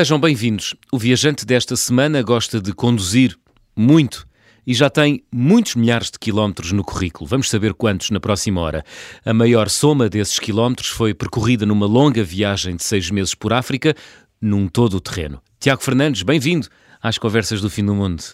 [0.00, 0.74] Sejam bem-vindos.
[0.90, 3.36] O viajante desta semana gosta de conduzir
[3.76, 4.26] muito
[4.66, 7.28] e já tem muitos milhares de quilómetros no currículo.
[7.28, 8.82] Vamos saber quantos na próxima hora.
[9.26, 13.94] A maior soma desses quilómetros foi percorrida numa longa viagem de seis meses por África,
[14.40, 15.38] num todo o terreno.
[15.60, 16.66] Tiago Fernandes, bem-vindo
[17.02, 18.24] às Conversas do Fim do Mundo.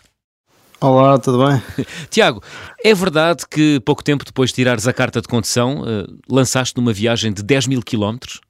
[0.80, 1.60] Olá, tudo bem?
[2.08, 2.44] Tiago,
[2.84, 6.92] é verdade que pouco tempo depois de tirares a carta de condução, uh, lançaste numa
[6.92, 8.40] viagem de 10 mil quilómetros?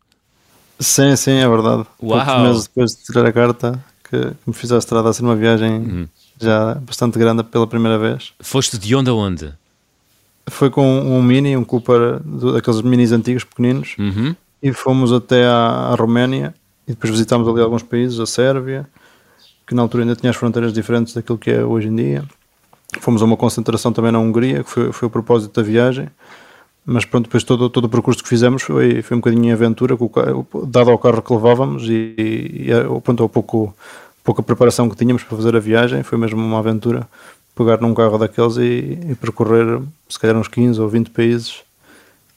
[0.78, 1.86] Sim, sim, é verdade.
[2.02, 2.24] Uau.
[2.24, 5.22] Poucos meses depois de tirar a carta, que, que me fiz a estrada a ser
[5.22, 6.08] uma viagem uhum.
[6.40, 8.32] já bastante grande pela primeira vez.
[8.40, 9.52] Foste de onde a onde?
[10.48, 12.20] Foi com um Mini, um Cooper,
[12.54, 14.34] daqueles minis antigos, pequeninos, uhum.
[14.62, 16.54] e fomos até à, à Roménia,
[16.86, 18.86] e depois visitámos ali alguns países, a Sérvia,
[19.66, 22.24] que na altura ainda tinha as fronteiras diferentes daquilo que é hoje em dia.
[23.00, 26.08] Fomos a uma concentração também na Hungria, que foi, foi o propósito da viagem.
[26.86, 29.98] Mas pronto, depois todo, todo o percurso que fizemos foi, foi um bocadinho em aventura,
[30.68, 33.74] dado ao carro que levávamos e, e, e pronto, ao pouco,
[34.22, 37.08] pouca preparação que tínhamos para fazer a viagem, foi mesmo uma aventura
[37.56, 41.56] pegar num carro daqueles e, e percorrer se calhar uns 15 ou 20 países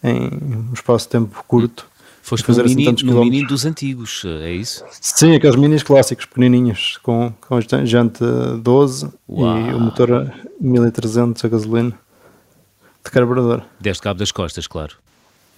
[0.04, 0.32] em
[0.70, 1.86] um espaço de tempo curto.
[2.24, 4.84] Foste fazer no, mini, assim no mini dos antigos, é isso?
[5.00, 8.24] Sim, aqueles minis clássicos, pequenininhos, com, com jante
[8.62, 9.60] 12 Uau.
[9.60, 12.09] e o motor 1300 a gasolina
[13.10, 13.62] de carburador.
[13.80, 14.96] Deste cabo das costas, claro.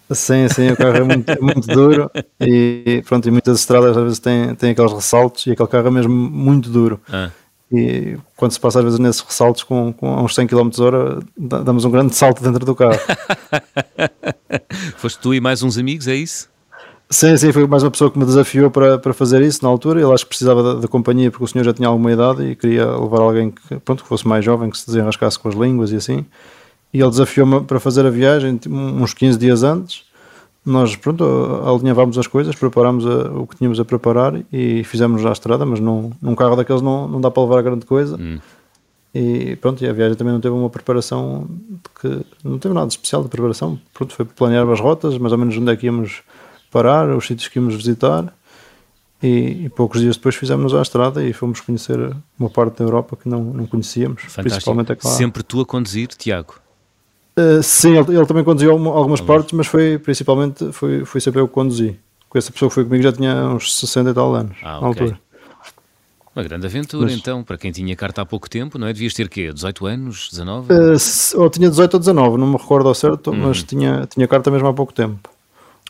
[0.09, 4.03] Sim, sim, o carro é muito, é muito duro e pronto, e muitas estradas às
[4.03, 6.99] vezes têm, têm aqueles ressaltos e aquele carro é mesmo muito duro.
[7.11, 7.29] Ah.
[7.71, 11.85] E quando se passa às vezes nesses ressaltos com, com uns 100 km hora, damos
[11.85, 12.99] um grande salto dentro do carro.
[14.97, 16.49] Foste tu e mais uns amigos, é isso?
[17.09, 20.01] Sim, sim, foi mais uma pessoa que me desafiou para, para fazer isso na altura.
[20.01, 22.55] Ele acho que precisava da, da, companhia porque o senhor já tinha alguma idade e
[22.55, 25.91] queria levar alguém que, pronto, que fosse mais jovem, que se desenrascasse com as línguas
[25.91, 26.25] e assim.
[26.93, 30.03] E ele desafiou-me para fazer a viagem uns 15 dias antes.
[30.65, 31.23] Nós, pronto,
[31.65, 35.65] alinhavámos as coisas, preparámos a, o que tínhamos a preparar e fizemos já a estrada,
[35.65, 38.15] mas num, num carro daqueles não, não dá para levar grande coisa.
[38.17, 38.39] Hum.
[39.13, 41.49] E pronto, e a viagem também não teve uma preparação
[41.99, 43.79] que não teve nada de especial de preparação.
[43.93, 46.21] Pronto, foi planear as rotas, mais ou menos onde é que íamos
[46.71, 48.33] parar, os sítios que íamos visitar.
[49.21, 53.15] E, e, poucos dias depois fizemos à estrada e fomos conhecer uma parte da Europa
[53.15, 54.49] que não, não conhecíamos, Fantástico.
[54.49, 56.55] principalmente a Sempre tu a conduzir, Tiago?
[57.37, 61.47] Uh, sim, ele, ele, também conduziu algumas partes, mas foi principalmente foi, foi sempre eu
[61.47, 61.97] que conduzi.
[62.29, 64.89] Com essa pessoa que foi comigo já tinha uns 60 e tal anos ah, na
[64.89, 65.03] okay.
[65.03, 65.19] altura.
[66.33, 68.93] Uma grande aventura, mas, então, para quem tinha carta há pouco tempo, não é?
[68.93, 69.51] Devias ter quê?
[69.51, 70.29] 18 anos?
[70.31, 70.71] 19?
[70.71, 73.65] Uh, ou tinha 18 ou 19, não me recordo ao certo, mas uhum.
[73.65, 75.29] tinha, tinha carta mesmo há pouco tempo.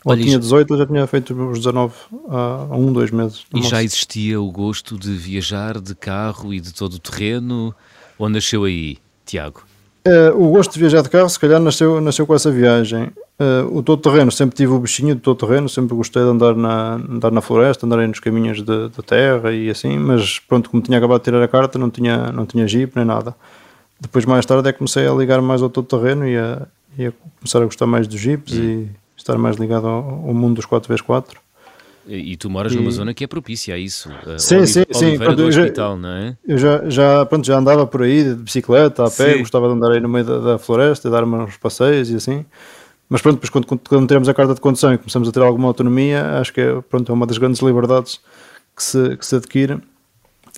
[0.04, 1.94] Ou Olha, tinha 18 ou já tinha feito os 19
[2.28, 3.46] há, há um, dois meses.
[3.54, 7.76] E já existia o gosto de viajar de carro e de todo o terreno?
[8.18, 9.62] Ou nasceu aí, Tiago?
[10.08, 13.12] Uh, o gosto de viajar de carro, se calhar, nasceu, nasceu com essa viagem.
[13.40, 16.56] Uh, o todo terreno, sempre tive o bichinho do todo terreno, sempre gostei de andar
[16.56, 20.98] na, andar na floresta, andar nos caminhos da terra e assim, mas pronto, como tinha
[20.98, 23.36] acabado de tirar a carta, não tinha, não tinha jeep nem nada.
[24.00, 26.66] Depois, mais tarde, é que comecei a ligar mais ao todo terreno e a,
[26.98, 28.62] e a começar a gostar mais dos jeeps hum.
[28.64, 31.41] e estar mais ligado ao, ao mundo dos 4x4.
[32.08, 32.76] E tu moras e...
[32.76, 34.10] numa zona que é propícia a isso.
[34.38, 35.18] Sim, Olive, sim, sim.
[35.18, 36.38] Pronto, hospital, já, não é?
[36.48, 39.92] Eu já, já, pronto, já andava por aí de bicicleta, a pé, gostava de andar
[39.92, 42.46] aí no meio da, da floresta, dar-me uns passeios e assim.
[43.08, 45.68] Mas pronto, depois quando, quando temos a carta de condução e começamos a ter alguma
[45.68, 48.22] autonomia, acho que é, pronto, é uma das grandes liberdades
[48.76, 49.80] que se, que se adquire.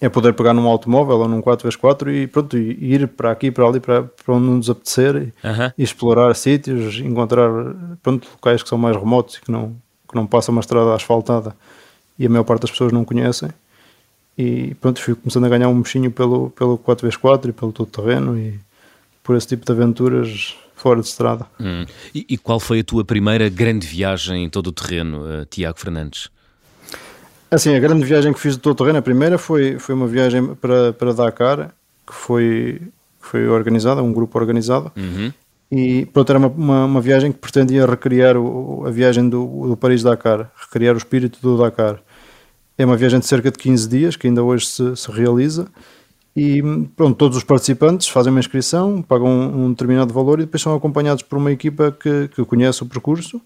[0.01, 3.65] É poder pegar num automóvel ou num 4x4 e pronto, e ir para aqui, para
[3.65, 5.33] ali, para, para onde nos apetecer e,
[5.77, 7.49] e explorar sítios, encontrar
[8.01, 9.75] pronto, locais que são mais remotos e que não,
[10.13, 11.56] que não passa uma estrada asfaltada
[12.18, 13.50] e a maior parte das pessoas não conhecem.
[14.38, 18.38] E pronto, fui começando a ganhar um mexinho pelo, pelo 4x4 e pelo todo terreno
[18.38, 18.59] e
[19.24, 21.46] por esse tipo de aventuras fora de estrada.
[21.59, 21.85] Hum.
[22.13, 25.79] E, e, qual foi a tua primeira grande viagem em todo o terreno, uh, Tiago
[25.79, 26.30] Fernandes?
[27.50, 30.07] Assim, a grande viagem que fiz de todo o terreno, a primeira foi, foi uma
[30.07, 31.74] viagem para, para Dakar,
[32.06, 32.81] que foi,
[33.19, 35.31] foi organizada, um grupo organizado, uhum.
[35.75, 39.75] E pronto, era uma, uma, uma, viagem que pretendia recriar o, a viagem do, do
[39.75, 41.99] Paris-Dakar, recriar o espírito do Dakar.
[42.77, 45.67] É uma viagem de cerca de 15 dias, que ainda hoje se, se realiza.
[46.35, 46.61] E
[46.95, 50.75] pronto, todos os participantes fazem uma inscrição, pagam um, um, determinado valor e depois são
[50.75, 53.41] acompanhados por uma equipa que, que conhece o percurso.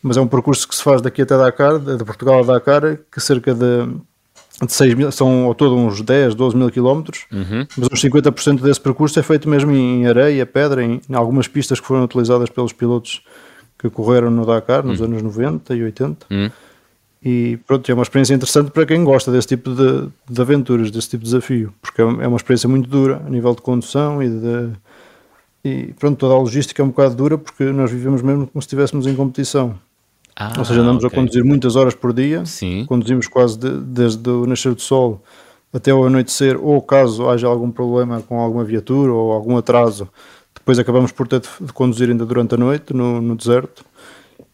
[0.00, 3.20] Mas é um percurso que se faz daqui até Dakar, de Portugal a Dakar, que
[3.20, 3.88] cerca de
[4.64, 7.66] de 6 mil, são ao todo uns 10, 12 mil quilómetros, uhum.
[7.76, 11.78] mas uns 50% desse percurso é feito mesmo em areia, pedra, em, em, algumas pistas
[11.78, 13.22] que foram utilizadas pelos pilotos
[13.78, 15.06] que correram no Dakar nos uhum.
[15.06, 16.26] anos 90 e 80.
[16.30, 16.50] Uhum.
[17.22, 21.10] E pronto, é uma experiência interessante para quem gosta desse tipo de, de aventuras, desse
[21.10, 24.70] tipo de desafio, porque é uma experiência muito dura a nível de condução e de.
[25.64, 28.66] E pronto, toda a logística é um bocado dura porque nós vivemos mesmo como se
[28.66, 29.76] estivéssemos em competição
[30.38, 31.18] Ah, Ou seja, andamos okay.
[31.18, 32.84] a conduzir muitas horas por dia, Sim.
[32.84, 35.22] conduzimos quase de, desde o nascer do sol
[35.72, 40.08] até o anoitecer, ou caso haja algum problema com alguma viatura ou algum atraso,
[40.54, 43.84] depois acabamos por ter de conduzir ainda durante a noite no, no deserto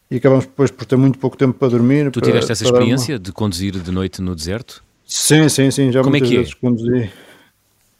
[0.09, 2.11] e acabamos depois por ter muito pouco tempo para dormir.
[2.11, 3.19] Tu tiveste essa experiência uma...
[3.19, 4.83] de conduzir de noite no deserto?
[5.05, 6.59] Sim, sim, sim, já Como é muitas é que vezes é?
[6.61, 7.11] conduzi.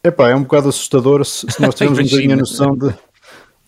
[0.04, 2.94] Epá, é um bocado assustador se, se nós tivermos um bocadinho a noção de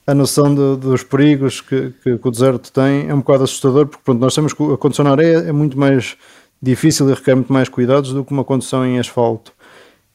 [0.07, 3.88] a noção de, dos perigos que, que, que, o deserto tem é um bocado assustador,
[3.88, 6.16] porque pronto, nós temos que a condução na areia é muito mais
[6.62, 9.52] difícil e requer muito mais cuidados do que uma condução em asfalto.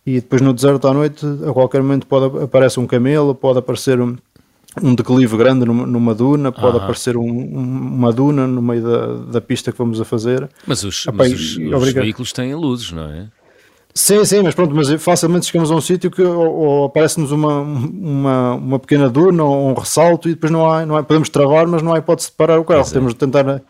[0.06, 4.00] E depois no deserto à noite, a qualquer momento pode aparecer um camelo, pode aparecer
[4.00, 4.16] um,
[4.82, 6.82] um declive grande numa, numa duna, pode ah.
[6.82, 10.48] aparecer um, uma duna no meio da, da pista que vamos a fazer.
[10.66, 13.28] Mas os, mas os, os veículos têm luzes, não é?
[14.00, 17.60] Sim, sim, mas pronto, mas facilmente chegamos a um sítio que ou, ou aparece-nos uma,
[17.60, 21.66] uma, uma pequena duna ou um ressalto e depois não há, não há, podemos travar,
[21.66, 22.80] mas não há hipótese de parar o carro.
[22.80, 22.90] É.
[22.90, 23.62] Temos de tentar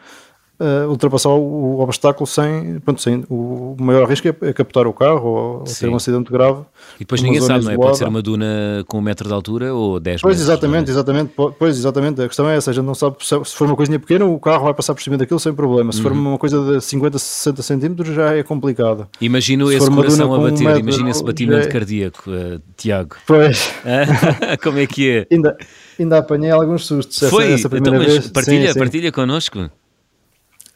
[0.61, 4.93] uh, ultrapassar o, o, obstáculo sem, pronto, sem o maior risco é, é captar o
[4.93, 6.61] carro ou, ter um acidente grave.
[6.97, 7.77] E depois ninguém sabe, não é?
[7.77, 10.49] Pode ser uma duna com um metro de altura ou 10 pois metros.
[10.49, 10.93] Exatamente, é?
[10.93, 12.23] exatamente, pois exatamente.
[12.23, 14.65] A questão é essa, a gente não sabe se for uma coisinha pequena, o carro
[14.65, 15.93] vai passar por cima daquilo sem problema.
[15.93, 16.05] Se uhum.
[16.05, 19.09] for uma coisa de 50, 60 centímetros já é complicado.
[19.21, 21.71] Imagino se esse coração a bater, um imagina esse batimento é...
[21.71, 23.17] cardíaco, uh, Tiago.
[23.27, 23.73] Pois.
[24.63, 25.27] Como é que é?
[25.31, 25.57] Ainda,
[25.99, 27.45] ainda apanhei alguns sustos Foi?
[27.45, 28.29] essa, essa primeira então, vez.
[28.29, 28.79] Partilha, sim, sim.
[28.79, 29.71] partilha connosco.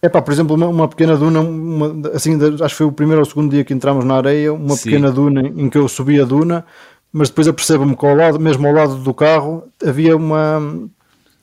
[0.05, 3.23] É pá, por exemplo, uma, uma pequena duna, uma, assim, acho que foi o primeiro
[3.23, 4.85] ou o segundo dia que entramos na areia, uma Sim.
[4.85, 6.63] pequena duna em que eu subi a duna,
[7.11, 10.61] mas depois apercebo-me que ao lado, mesmo ao lado do carro, havia uma,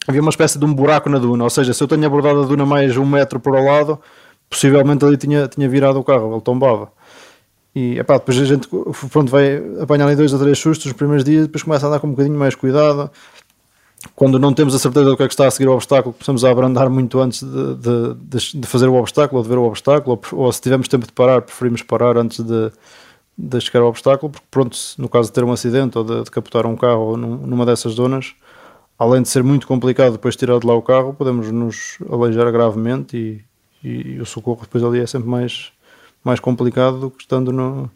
[0.08, 2.46] havia uma espécie de um buraco na duna, ou seja, se eu tenho abordado a
[2.46, 4.00] duna mais um metro por ao lado,
[4.48, 6.92] possivelmente ali tinha, tinha virado o carro, ele tombava.
[7.74, 8.68] E epá, depois a gente
[9.10, 12.00] pronto, vai apanhar ali dois ou três sustos nos primeiros dias, depois começa a andar
[12.00, 13.10] com um bocadinho mais cuidado,
[14.16, 16.44] quando não temos a certeza do que é que está a seguir o obstáculo, começamos
[16.44, 20.20] a abrandar muito antes de, de, de, fazer o obstáculo ou de ver o obstáculo,
[20.32, 22.72] ou, ou, se tivermos tempo de parar, preferimos parar antes de,
[23.38, 26.68] de chegar ao obstáculo, porque pronto, no caso de ter um acidente ou de, de
[26.68, 28.34] um carro numa dessas zonas,
[28.98, 33.18] além de ser muito complicado depois tirar de lá o carro, podemos nos aleijar gravemente
[33.18, 35.72] e, e, e o socorro depois ali é sempre mais,
[36.24, 37.90] mais complicado do que estando no,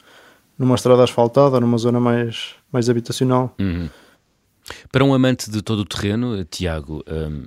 [0.57, 3.54] numa estrada asfaltada, numa zona mais, mais habitacional.
[3.60, 3.90] Uhum.
[4.92, 7.46] Para um amante de todo o terreno, Tiago, um,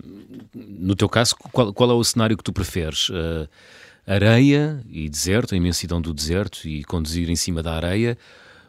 [0.55, 3.09] no teu caso, qual, qual, é o cenário que tu preferes?
[3.09, 3.49] Uh,
[4.07, 8.17] areia e deserto, a imensidão do deserto e conduzir em cima da areia,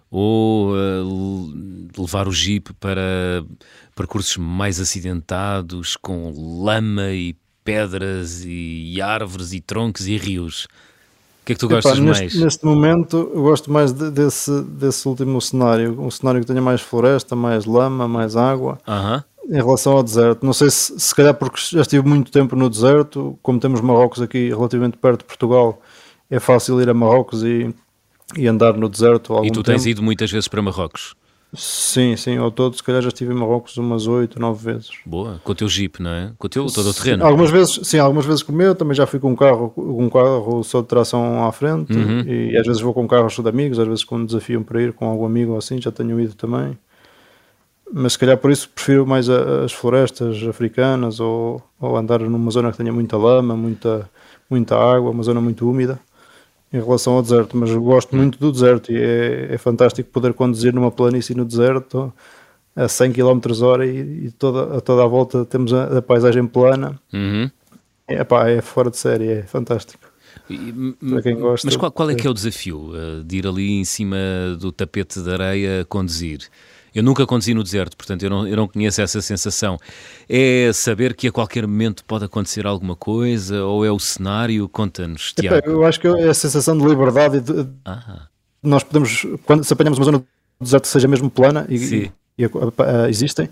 [0.09, 3.45] ou uh, levar o jeep para
[3.95, 10.67] percursos mais acidentados, com lama e pedras e árvores e troncos e rios?
[11.49, 12.35] Que é que tu gostas Epá, mais?
[12.35, 16.79] Neste momento eu gosto mais de, desse, desse último cenário, um cenário que tenha mais
[16.79, 18.77] floresta, mais lama, mais água.
[18.87, 19.23] Uh -huh.
[19.49, 22.69] Em relação ao deserto, não sei se, se calhar porque já estive muito tempo no
[22.69, 25.81] deserto, como temos Marrocos aqui relativamente perto de Portugal,
[26.29, 27.73] é fácil ir a Marrocos e,
[28.37, 29.43] e andar no deserto.
[29.43, 31.15] e tu tens ido muitas vezes para Marrocos?
[31.51, 34.91] Sim, sim, ao todo, se calhar já estive em Marrocos umas 8, 9 vezes.
[35.03, 36.31] Boa, com o teu jeep, não é?
[36.37, 37.25] Com o teu todo o terreno.
[37.25, 40.09] Algumas vezes, sim, algumas vezes com o meu, também já fui com um carro, um
[40.09, 42.21] carro só de tração à frente, uhum.
[42.21, 45.07] e às vezes vou com carros de amigos, às vezes quando desafiam para ir com
[45.07, 46.77] algum amigo ou assim, já tenho ido também.
[47.91, 52.71] Mas se calhar por isso prefiro mais as florestas africanas ou, ou andar numa zona
[52.71, 54.07] que tenha muita lama, muita,
[54.47, 55.99] muita água, uma zona muito úmida
[56.71, 60.33] em relação ao deserto, mas eu gosto muito do deserto e é, é fantástico poder
[60.33, 62.13] conduzir numa planície no deserto
[62.75, 66.45] a 100 km hora e, e toda, a toda a volta temos a, a paisagem
[66.45, 66.99] plana.
[67.11, 67.49] Uhum.
[68.07, 70.09] É, pá, é fora de série, é fantástico.
[70.49, 70.71] E,
[71.33, 74.17] gosta, mas qual, qual, é que é o desafio uh, de ir ali em cima
[74.59, 76.49] do tapete de areia conduzir?
[76.93, 79.77] Eu nunca conduzi no deserto, portanto eu não, eu não conheço essa sensação.
[80.27, 84.67] É saber que a qualquer momento pode acontecer alguma coisa ou é o cenário?
[84.69, 85.67] Conta-nos, Tiago.
[85.69, 87.39] Eu acho que é a sensação de liberdade.
[87.39, 88.27] De, ah.
[88.61, 90.25] Nós podemos, quando, se apanhamos uma zona do
[90.61, 92.49] deserto que seja mesmo plana e, e, e
[93.09, 93.49] existem,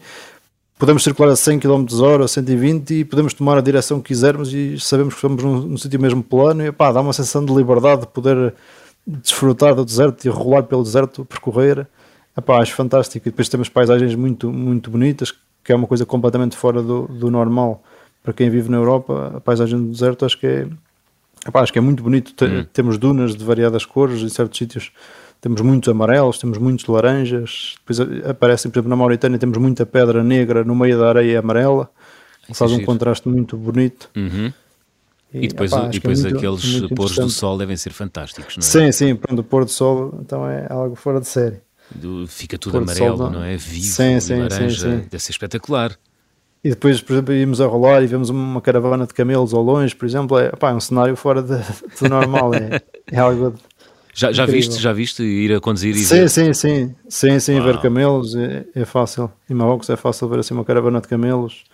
[0.77, 4.79] podemos circular a 100 km hora, 120 e podemos tomar a direção que quisermos e
[4.79, 8.01] sabemos que estamos num, num sítio mesmo plano e pá, dá uma sensação de liberdade
[8.01, 8.53] de poder
[9.05, 11.87] desfrutar do deserto e rolar pelo deserto, percorrer
[12.37, 13.27] Epá, acho fantástico.
[13.27, 17.31] E depois temos paisagens muito, muito bonitas, que é uma coisa completamente fora do, do
[17.31, 17.83] normal.
[18.21, 20.67] Para quem vive na Europa, a paisagem do deserto acho que é,
[21.47, 22.33] epá, acho que é muito bonito.
[22.45, 22.65] Hum.
[22.71, 24.91] Temos dunas de variadas cores em certos sítios.
[25.41, 27.75] Temos muitos amarelos, temos muitos laranjas.
[27.79, 31.89] Depois aparecem, por exemplo, na Mauritânia, temos muita pedra negra no meio da areia amarela,
[32.45, 34.09] que faz um contraste muito bonito.
[34.15, 34.51] Uhum.
[35.33, 38.57] E, e, depois, e depois é muito, aqueles muito pôres do sol devem ser fantásticos,
[38.57, 38.65] não é?
[38.65, 41.66] Sim, sim, pronto, o pôr do sol então é algo fora de série.
[41.93, 43.29] Do, fica tudo amarelo, não.
[43.31, 43.43] não.
[43.43, 43.57] é?
[43.57, 45.07] Vivo, sim, sim, laranja, sim, sim.
[45.09, 45.97] deve ser espetacular.
[46.63, 49.95] e depois, por exemplo, íamos a rolar e vemos uma caravana de camelos ao longe,
[49.95, 51.57] por exemplo, é, pá, é um cenário fora do
[52.09, 53.55] normal, é, é algo
[54.17, 56.29] já, já viste, já viste ir a conduzir e sim, ver?
[56.29, 59.31] Sim, sim, sim, sim, ver camelos é, é, fácil.
[59.47, 61.65] Em Marrocos é fácil ver assim uma caravana de camelos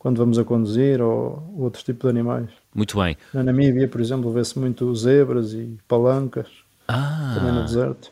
[0.00, 2.48] quando vamos a conduzir ou outros tipos de animais.
[2.74, 3.16] Muito bem.
[3.32, 6.48] Na Namíbia, por exemplo, vê-se muito zebras e palancas,
[6.88, 8.10] ah, também no deserto.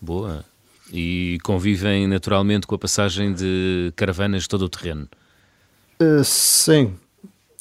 [0.00, 0.42] Boa.
[0.92, 5.08] E convivem naturalmente com a passagem de caravanas de todo o terreno?
[6.00, 6.94] Uh, sim,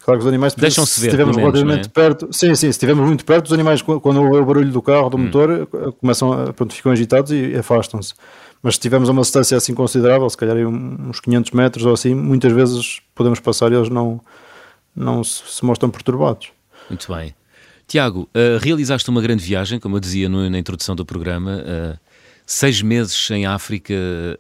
[0.10, 1.02] Claro que os animais deixam-se ver.
[1.02, 1.90] Se estivermos relativamente é?
[1.90, 5.08] perto, sim, sim, se estivermos muito perto, os animais, quando ouve o barulho do carro,
[5.08, 5.26] do hum.
[5.26, 5.68] motor,
[6.00, 8.16] começam a, pronto, ficam agitados e afastam-se.
[8.62, 12.16] Mas se estivermos a uma distância assim considerável, se calhar uns 500 metros ou assim,
[12.16, 14.20] muitas vezes podemos passar e eles não,
[14.96, 16.50] não se, se mostram perturbados.
[16.90, 17.36] Muito bem.
[17.88, 21.58] Tiago, uh, realizaste uma grande viagem, como eu dizia no, na introdução do programa.
[21.58, 22.00] Uh,
[22.50, 23.94] seis meses em África,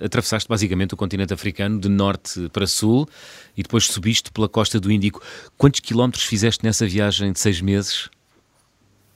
[0.03, 3.07] atravessaste basicamente o continente africano de norte para sul
[3.55, 5.21] e depois subiste pela costa do Índico.
[5.55, 8.09] Quantos quilómetros fizeste nessa viagem de seis meses?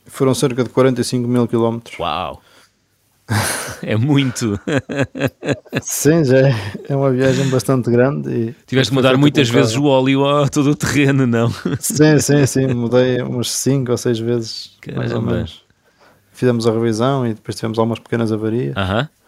[0.06, 1.98] Foram cerca de 45 mil quilómetros.
[2.00, 2.42] Uau!
[3.82, 4.58] É muito.
[5.82, 6.56] Sim, já é,
[6.88, 8.30] é uma viagem bastante grande.
[8.30, 11.52] E Tiveste de mudar muitas vezes o óleo a todo o terreno, não?
[11.82, 12.68] Sim, sim, sim.
[12.68, 15.00] Mudei umas 5 ou 6 vezes, Caramba.
[15.02, 15.63] mais ou menos
[16.34, 18.76] fizemos a revisão e depois tivemos algumas pequenas avarias.
[18.76, 19.10] Aham.
[19.20, 19.24] Uh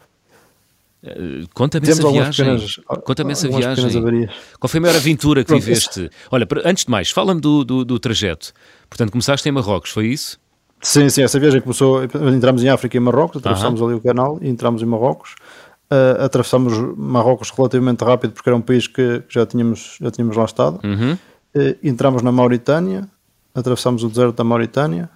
[1.53, 2.81] Conta-me essa viagem.
[3.03, 4.27] Conta-me essa viagem.
[4.59, 6.09] Qual foi a maior aventura que Pronto, viveste?
[6.31, 8.53] Olha, antes de mais, fala-me do, do, do, trajeto.
[8.89, 10.39] Portanto, começaste em Marrocos, foi isso?
[10.81, 12.03] Sim, sim, essa viagem começou.
[12.03, 15.35] Entramos em África e Marrocos, atravessámos ali o canal e entramos em Marrocos.
[15.91, 20.45] Uh, atravessámos Marrocos relativamente rápido porque era um país que já tínhamos, já tínhamos lá
[20.45, 20.79] estado.
[20.83, 21.13] Uhum.
[21.13, 23.07] Uh, entramos na Mauritânia,
[23.53, 25.09] atravessámos o deserto da Mauritânia,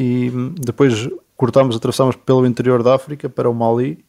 [0.00, 4.04] e depois cortámos, atravessámos pelo interior da África para o Mali,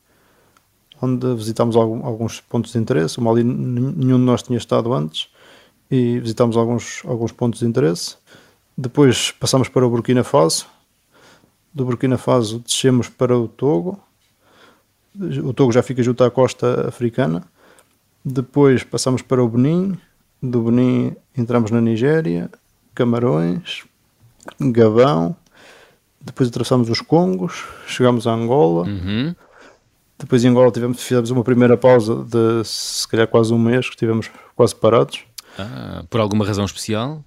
[1.02, 3.18] onde visitámos alguns pontos de interesse.
[3.18, 5.30] O Mali nenhum de nós tinha estado antes
[5.90, 8.18] e visitámos alguns, alguns pontos de interesse.
[8.78, 10.68] Depois passámos para o Burkina Faso.
[11.74, 14.00] Do Burkina Faso descemos para o Togo.
[15.44, 17.44] O Togo já fica junto à costa africana.
[18.24, 19.98] Depois passamos para o Benin.
[20.40, 22.52] Do Benin entramos na Nigéria,
[22.94, 23.86] Camarões,
[24.60, 25.36] Gabão,
[26.22, 28.86] depois atravessamos os Congos, chegámos a Angola.
[28.88, 29.36] Uhum.
[30.18, 33.96] Depois em Angola tivemos, fizemos uma primeira pausa de se calhar quase um mês, que
[33.96, 35.22] estivemos quase parados.
[35.58, 37.24] Ah, por alguma razão especial?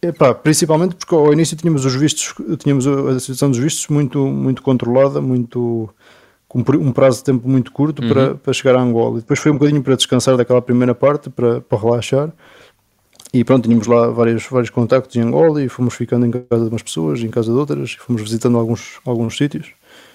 [0.00, 4.62] Epá, principalmente porque ao início tínhamos os vistos, tínhamos a situação dos vistos muito, muito
[4.62, 5.90] controlada, muito
[6.48, 8.08] com um prazo de tempo muito curto uhum.
[8.08, 9.18] para, para chegar a Angola.
[9.18, 12.32] E depois foi um bocadinho para descansar daquela primeira parte, para, para relaxar.
[13.32, 16.70] E pronto, tínhamos lá vários, vários contactos em Angola e fomos ficando em casa de
[16.70, 19.72] umas pessoas, em casa de outras, e fomos visitando alguns, alguns sítios.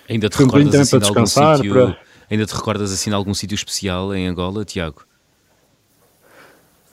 [0.09, 1.97] Ainda te, recordas, assim, para descansar, sítio, para...
[2.29, 5.03] ainda te recordas assim de algum sítio especial em Angola, Tiago?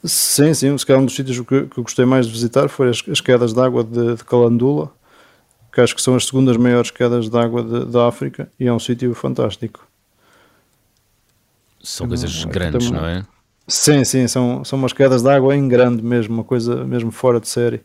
[0.04, 2.88] Sim, sim, se calhar um dos sítios que, que eu gostei mais de visitar foi
[2.88, 4.92] as, as quedas de água de, de, Calandula,
[5.72, 8.78] que acho que são as segundas maiores quedas de água da África e é um
[8.78, 9.86] sítio fantástico.
[11.82, 13.24] São coisas grandes, não é?
[13.68, 17.38] Sim, sim, são, são umas quedas de água em grande mesmo, uma coisa mesmo fora
[17.38, 17.82] de série.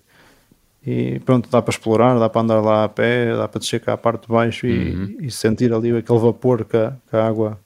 [0.86, 3.94] E pronto, dá para explorar, dá para andar lá a pé, dá para descer cá
[3.94, 5.18] à parte de baixo e, uhum.
[5.20, 7.60] e sentir ali aquele vapor que a, que a água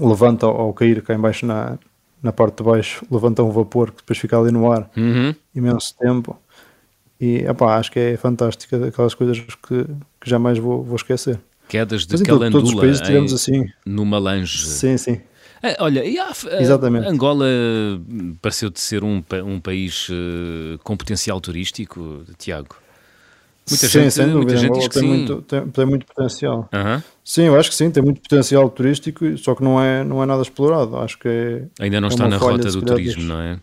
[0.00, 1.78] levanta ao, ao, cair cá embaixo na,
[2.22, 5.34] na parte de baixo, levanta um vapor que depois fica ali no ar uhum.
[5.54, 6.38] imenso tempo.
[7.20, 9.84] E epá, acho que é fantástico, aquelas coisas que,
[10.20, 11.40] que jamais vou, vou esquecer.
[11.68, 13.64] Quedas de Mas, então, todos os países tivemos assim.
[13.84, 14.66] Numa lanche.
[14.66, 15.20] Sim, sim.
[15.62, 17.46] Ah, olha, e a, a Angola
[18.40, 22.76] pareceu de ser um, um país uh, com potencial turístico, Tiago?
[23.70, 24.54] Muita sim, gente, sem dúvida.
[24.54, 25.02] Muita gente tem.
[25.04, 26.68] Muito, tem, tem muito potencial.
[26.72, 27.02] Uhum.
[27.24, 30.26] Sim, eu acho que sim, tem muito potencial turístico, só que não é, não é
[30.26, 30.96] nada explorado.
[30.96, 33.58] Acho que é, Ainda não é está na rota do turismo, não é?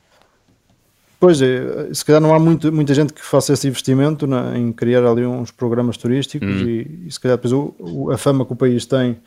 [1.19, 4.71] Pois é, se calhar não há muito, muita gente que faça esse investimento na, em
[4.71, 6.65] criar ali uns programas turísticos hum.
[6.65, 9.17] e, e, se calhar depois o, o, a fama que o país tem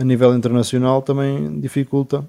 [0.00, 2.24] a nível internacional também dificulta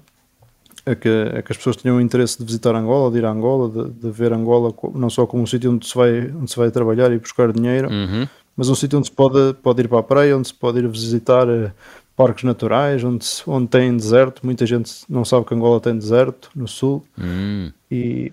[0.84, 3.68] a que, a que as pessoas tenham interesse de visitar Angola, de ir a Angola,
[3.68, 6.70] de, de ver Angola não só como um sítio onde se vai, onde se vai
[6.70, 8.28] trabalhar e buscar dinheiro, uhum.
[8.56, 10.88] mas um sítio onde se pode, pode ir para a praia, onde se pode ir
[10.88, 11.70] visitar uh,
[12.14, 14.44] parques naturais, onde, onde tem deserto.
[14.44, 17.04] Muita gente não sabe que Angola tem deserto no sul.
[17.16, 17.72] Uhum.
[17.90, 18.32] E,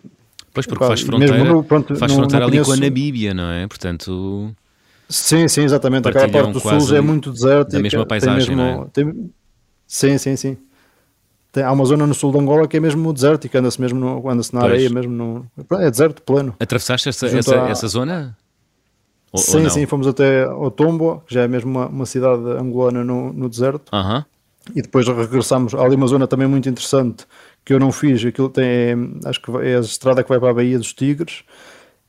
[0.54, 2.72] pois, porque faz fronteira, no, pronto, faz fronteira ali conheço...
[2.72, 3.68] com a Namíbia, não é?
[3.68, 4.54] Portanto.
[5.10, 6.08] Sim, sim, exatamente.
[6.08, 7.72] Aquela parte do sul é muito deserto.
[7.72, 8.90] Da mesma paisagem, mesmo, é?
[8.94, 9.32] Tem,
[9.88, 10.58] sim, sim, sim.
[11.52, 13.82] Tem, há uma zona no sul de Angola que é mesmo deserto e que anda-se
[13.82, 14.74] mesmo no, anda-se na pois.
[14.74, 15.46] areia, mesmo no,
[15.80, 16.56] é deserto pleno.
[16.60, 18.38] Atravessaste essa, essa, a, essa zona?
[19.32, 23.04] Ou, sim, ou sim, fomos até Otombo, que já é mesmo uma, uma cidade angolana
[23.04, 23.90] no, no deserto.
[23.92, 24.26] Uh -huh.
[24.76, 25.74] E depois regressamos.
[25.74, 27.26] Há ali uma zona também muito interessante,
[27.66, 30.54] que eu não fiz, aquilo tem, acho que é a estrada que vai para a
[30.54, 31.44] Baía dos Tigres.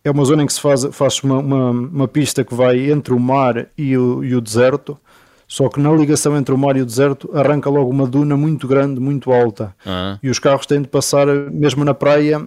[0.05, 3.13] É uma zona em que se faz, faz uma, uma, uma pista que vai entre
[3.13, 4.99] o mar e o, e o deserto.
[5.47, 8.69] Só que na ligação entre o mar e o deserto arranca logo uma duna muito
[8.69, 9.75] grande, muito alta.
[9.85, 10.19] Ah.
[10.23, 12.47] E os carros têm de passar mesmo na praia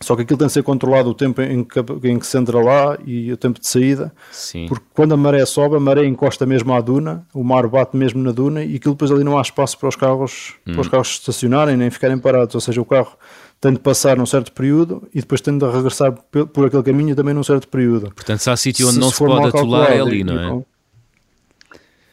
[0.00, 2.60] só que aquilo tem de ser controlado o tempo em que, em que se entra
[2.60, 4.66] lá e o tempo de saída, Sim.
[4.68, 8.22] porque quando a maré sobe, a maré encosta mesmo à duna, o mar bate mesmo
[8.22, 10.72] na duna e aquilo depois ali não há espaço para os carros, Hum.
[10.72, 13.16] para os carros estacionarem nem ficarem parados, ou seja, o carro
[13.60, 17.34] tem de passar num certo período e depois tem de regressar por aquele caminho também
[17.34, 18.12] num certo período.
[18.14, 20.48] Portanto, se há sítio onde Se não se pode atolar, é ali, não é?
[20.50, 20.64] com-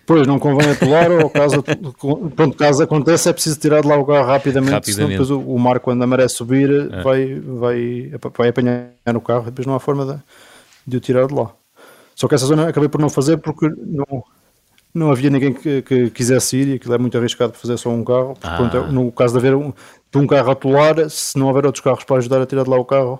[0.07, 1.63] Pois, não convém atolar ou caso,
[2.35, 5.11] pronto, caso aconteça é preciso tirar de lá o carro rapidamente, senão Rapidamente.
[5.13, 6.69] depois o, o mar quando a maré subir
[7.03, 10.21] vai, vai, vai apanhar o carro e depois não há forma de,
[10.91, 11.49] de o tirar de lá.
[12.15, 14.23] Só que essa zona acabei por não fazer porque não,
[14.93, 17.89] não havia ninguém que, que quisesse ir e aquilo é muito arriscado para fazer só
[17.89, 18.35] um carro.
[18.35, 18.57] Porque, Ah.
[18.57, 19.73] pronto, é- no caso de haver um,
[20.19, 22.77] de um carro atolar, se não houver outros carros para ajudar a tirar de lá
[22.77, 23.19] o carro,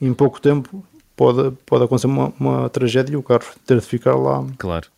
[0.00, 4.14] em pouco tempo pode, pode acontecer uma, uma tragédia e o carro ter de ficar
[4.16, 4.44] lá.
[4.58, 4.88] Claro.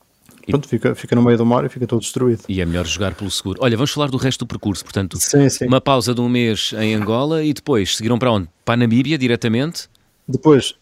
[0.51, 2.43] Pronto, fica, fica no meio do mar e fica todo destruído.
[2.49, 3.59] E é melhor jogar pelo seguro.
[3.63, 4.83] Olha, vamos falar do resto do percurso.
[4.83, 5.67] Portanto, Sim, sim.
[5.67, 8.49] uma pausa de um mês em Angola e depois seguiram para onde?
[8.65, 9.91] Para a Namíbia diretamente?
[10.27, 10.75] Depois,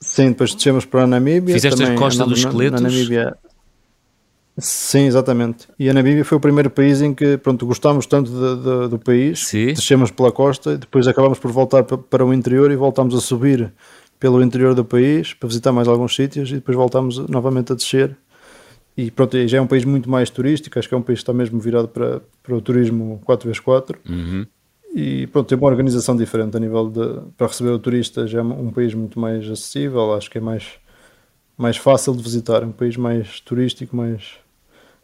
[0.00, 1.54] sim, depois descemos para a Namíbia.
[1.54, 2.80] Fizeste a Costa dos na- Esqueletos?
[2.80, 3.36] Na Namíbia.
[4.58, 5.66] Sim, exatamente.
[5.78, 8.98] E a Namíbia foi o primeiro país em que pronto, gostámos tanto de- de- do
[8.98, 9.68] país, Sim.
[9.68, 13.72] descemos pela costa, depois acabámos por voltar pa- para o interior e voltámos a subir
[14.20, 18.14] pelo interior do país para visitar mais alguns sítios e depois voltámos novamente a descer.
[18.94, 21.22] E pronto, já é um país muito mais turístico, acho que é um país que
[21.22, 24.46] está mesmo virado para, para o turismo 4x4 Uhum.
[24.94, 28.42] e pronto, tem uma organização diferente a nível de para receber o turista já é
[28.42, 30.72] um país muito mais acessível, acho que é mais,
[31.56, 34.41] mais fácil de visitar, um país mais turístico, mais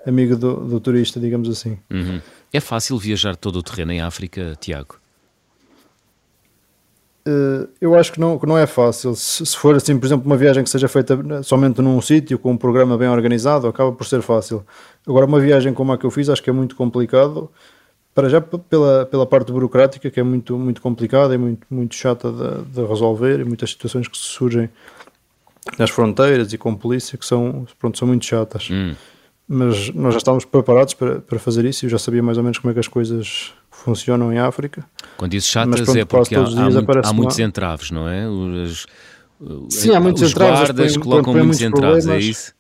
[0.09, 1.79] amigo do, do turista, digamos assim.
[1.91, 2.21] Uhum.
[2.53, 4.99] É fácil viajar todo o terreno em África, Tiago?
[7.29, 9.15] Eh, eu acho que não, que não é fácil.
[9.15, 12.53] Se, se for assim, por exemplo, uma viagem que seja feita somente num sítio com
[12.53, 14.65] um programa bem organizado, acaba por ser fácil.
[15.07, 17.51] Agora, uma viagem como a que eu fiz, acho que é muito complicado.
[18.15, 22.33] Para já pela, pela parte burocrática, que é muito, muito complicada e muito, muito chata
[22.33, 24.69] de, de resolver, e muitas situações que surgem
[25.79, 28.69] nas fronteiras e com polícia que são, pronto, são muito chatas.
[28.73, 28.95] Hum.
[29.49, 32.45] Mas nós já estávamos preparados para, para fazer isso e eu já sabia mais ou
[32.45, 34.85] menos como é que as coisas funcionam em África.
[35.17, 38.07] Quando dizes Mas chatas pronto, é porque há, os há muito- há muitos entraves, não
[38.09, 38.29] é?
[38.29, 38.87] Os,
[39.71, 42.55] Sim, há muitos os entraves, eles guardas põem- colocam põem muitos muitos entraves, é isso?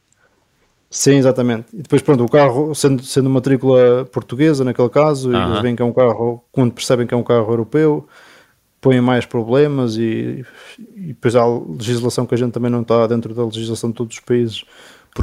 [0.90, 1.66] Sim, exatamente.
[1.74, 5.50] E depois, pronto, o carro, sendo, sendo matrícula portuguesa, naquele caso, e Aham.
[5.50, 8.08] eles veem que é um carro, quando percebem que é um carro europeu,
[8.80, 10.46] põem mais problemas e,
[10.96, 14.16] e depois há legislação que a gente também não está dentro da legislação de todos
[14.16, 14.64] os países.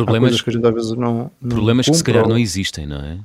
[0.04, 1.32] Problemas, que a gente às vezes não.
[1.42, 3.18] não problemas que se calhar ou- não existem, não é?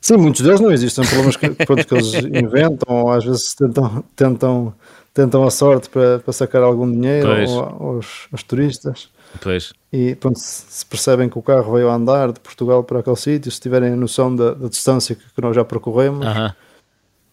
[0.00, 1.48] Sim, muitos deles não existem, problemas que,
[1.84, 4.74] que eles inventam, ou às vezes tentam, tentam,
[5.12, 9.08] tentam a sorte para, para sacar algum dinheiro ao- aos, aos turistas.
[9.42, 9.72] Pois.
[9.92, 13.50] E pronto, se percebem que o carro veio a andar de Portugal para aquele sítio,
[13.50, 16.54] se tiverem a noção da, da distância que, que nós já percorremos, Aham.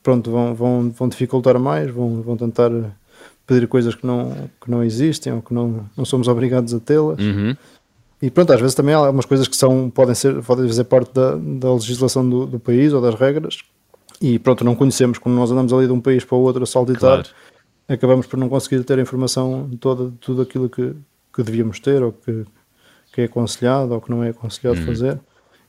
[0.04, 2.69] pronto, vão, vão, vão dificultar mais, vão, vão tentar
[3.47, 7.19] pedir coisas que não, que não existem ou que não, não somos obrigados a tê-las.
[7.19, 7.56] Uhum.
[8.25, 11.13] E pronto, às vezes também há algumas coisas que são, podem, ser, podem fazer parte
[11.13, 13.59] da, da legislação do, do país ou das regras
[14.19, 15.19] e pronto, não conhecemos.
[15.19, 17.29] Quando nós andamos ali de um país para o outro a saltitar, Claro.
[17.88, 20.95] acabamos por não conseguir ter a informação toda de tudo aquilo que,
[21.35, 22.45] que devíamos ter ou que,
[23.13, 24.88] que é aconselhado ou que não é aconselhado Uhum.
[24.88, 25.19] fazer.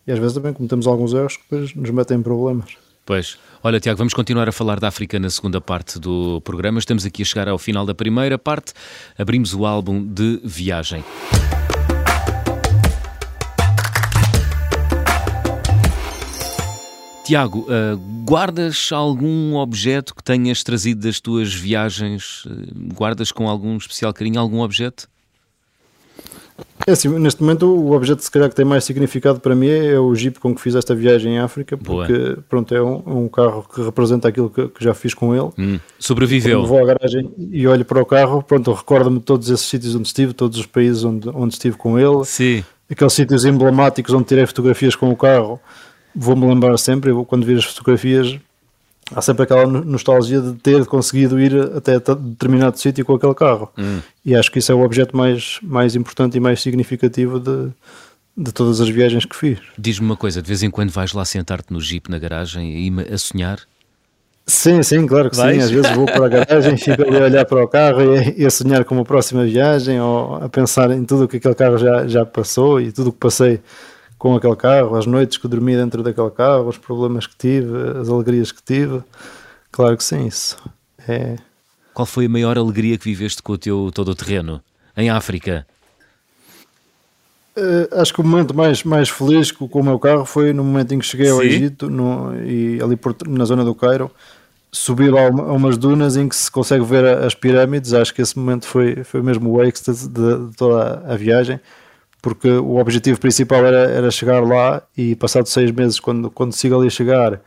[0.07, 2.75] E às vezes também cometemos alguns erros que depois nos metem em problemas.
[3.05, 3.37] Pois.
[3.63, 6.79] Olha, Tiago, vamos continuar a falar da África na segunda parte do programa.
[6.79, 8.73] Estamos aqui a chegar ao final da primeira parte.
[9.19, 11.05] Abrimos o álbum de viagem.
[17.27, 22.45] Tiago, ah, guardas algum objeto que tenhas trazido das tuas viagens?
[22.47, 22.53] Ah,
[22.95, 25.09] Guardas com algum especial carinho algum objeto?
[26.87, 29.99] É assim, neste momento o objeto se calhar que tem mais significado para mim é
[29.99, 32.07] o Jeep com que fiz esta viagem em África, Boa.
[32.07, 35.51] porque pronto, é um, um carro que representa aquilo que, que já fiz com ele.
[35.59, 36.61] Hum, sobreviveu.
[36.61, 39.97] Quando vou à garagem e olho para o carro, pronto, recordo-me de todos esses sítios
[39.97, 42.65] onde estive, todos os países onde, onde estive com ele, Sim.
[42.89, 45.61] aqueles sítios emblemáticos onde tirei fotografias com o carro,
[46.17, 48.39] vou-me lembrar sempre, eu, quando vir as fotografias,
[49.15, 53.71] há sempre aquela no- nostalgia de ter conseguido ir até determinado sítio com aquele carro.
[53.79, 54.01] Hum.
[54.25, 57.69] E acho que isso é o objeto mais, mais importante e mais significativo de,
[58.37, 59.59] de todas as viagens que fiz.
[59.79, 63.13] Diz-me uma coisa, de vez em quando vais lá sentar-te no Jeep na garagem e
[63.13, 63.61] a sonhar?
[64.49, 65.57] Sim, sim, claro que Vais?
[65.57, 65.63] sim.
[65.65, 68.35] Às vezes vou para a garagem, fico ali a olhar para o carro e, a-
[68.39, 71.55] e a sonhar com uma próxima viagem ou a pensar em tudo o que aquele
[71.55, 73.61] carro já, já passou e tudo o que passei
[74.19, 78.09] com aquele carro, as noites que dormi dentro daquele carro, os problemas que tive, as
[78.09, 79.03] alegrias que tive.
[79.71, 80.57] Claro que sim, isso.
[81.07, 81.37] É...
[81.93, 84.61] Qual foi a maior alegria que viveste com o teu todo o terreno
[84.97, 85.67] em África?
[87.57, 90.63] Uh, acho que o momento mais, mais feliz com, com o meu carro foi no
[90.63, 91.47] momento em que cheguei ao Sim.
[91.47, 94.11] Egito no, e ali por, na zona do Cairo
[94.71, 97.95] subi lá a umas dunas em que se consegue ver as pirâmides.
[97.95, 101.59] Acho que esse momento foi, foi mesmo o êxtase de, de toda a viagem,
[102.27, 106.77] porque o objetivo principal era, era chegar lá e, passado seis meses, quando, quando sigo
[106.77, 107.41] ali chegar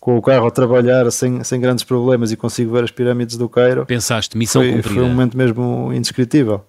[0.00, 3.48] com o carro a trabalhar sem, sem grandes problemas e consigo ver as pirâmides do
[3.48, 4.92] Cairo, pensaste, missão foi, cumprida.
[4.92, 6.64] Foi um momento mesmo indescritível.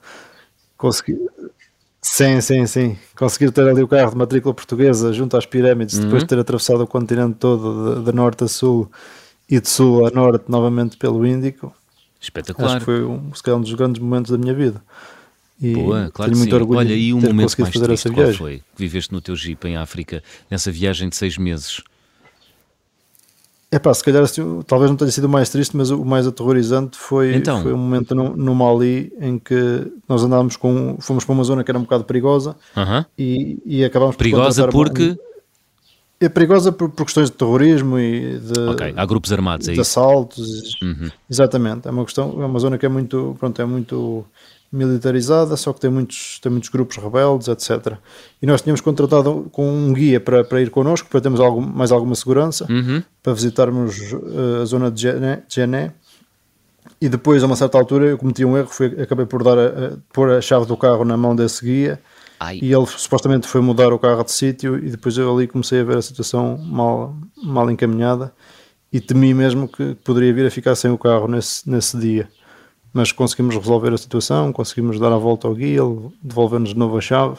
[0.77, 1.17] Consegui.
[1.99, 2.97] Sim, sim, sim.
[3.17, 6.03] Conseguir ter ali o carro de matrícula portuguesa junto às pirâmides, uhum.
[6.03, 8.91] depois de ter atravessado o continente todo de, de norte a sul
[9.49, 11.73] e de sul a norte novamente pelo Índico.
[12.21, 12.75] Espetacular.
[12.75, 14.83] Acho que foi um, se calhar um dos grandes momentos da minha vida.
[15.61, 18.57] E Boa, claro tenho muito orgulho Olha, e um momento mais fazer triste, qual foi?
[18.57, 21.81] Que viveste no teu Jeep em África, nessa viagem de seis meses?
[23.71, 24.23] É pá, se calhar
[24.67, 27.61] talvez não tenha sido o mais triste, mas o mais aterrorizante foi, então.
[27.61, 30.97] foi um momento no, no Mali em que nós andávamos com.
[30.99, 33.05] fomos para uma zona que era um bocado perigosa uh -huh.
[33.17, 35.09] e, e acabámos Perigosa por porque.
[35.09, 35.17] Uma,
[36.21, 38.93] é perigosa por, por, questões de terrorismo e de, okay.
[38.95, 39.73] Há grupos armados aí.
[39.73, 40.79] É de assaltos.
[40.81, 41.11] Uhum.
[41.29, 41.87] Exatamente.
[41.87, 44.25] É uma questão, é uma zona que é muito, pronto, é muito
[44.75, 47.93] militarizada, só que tem muitos, tem muitos grupos rebeldes, etc.
[48.41, 51.91] E nós tínhamos contratado com um guia para, para ir connosco, para termos algum, mais
[51.91, 53.01] alguma segurança, uhum.
[53.23, 55.01] para visitarmos uh, a zona de
[55.47, 55.93] Jené.
[57.01, 59.65] E depois, a uma certa altura, eu cometi um erro, fui, acabei por dar a,
[59.65, 61.99] a, pôr a chave do carro na mão desse guia
[62.39, 62.59] Ai.
[62.61, 65.83] E ele supostamente foi mudar o carro de sítio e depois eu ali comecei a
[65.83, 68.33] ver a situação mal, mal encaminhada
[68.91, 72.27] e temi mesmo que poderia vir a ficar sem o carro nesse, nesse dia.
[72.95, 76.97] Mas conseguimos resolver a situação, conseguimos dar a volta ao guia, ele devolveu-nos de novo
[76.97, 77.35] a chave.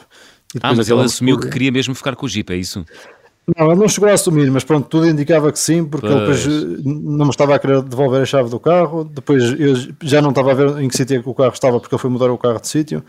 [0.61, 1.45] ah, mas ele assumiu por...
[1.45, 2.85] que queria mesmo ficar com o Jeep, é isso?
[3.57, 6.45] Não, ele não chegou a assumir, mas pronto, tudo indicava que sim, porque pois.
[6.45, 10.21] ele depois eh, não estava a querer devolver a chave do carro, depois eu já
[10.21, 12.09] não estava a ver em que sítio é que o carro estava, porque ele foi
[12.11, 13.03] mudar o carro de sítio,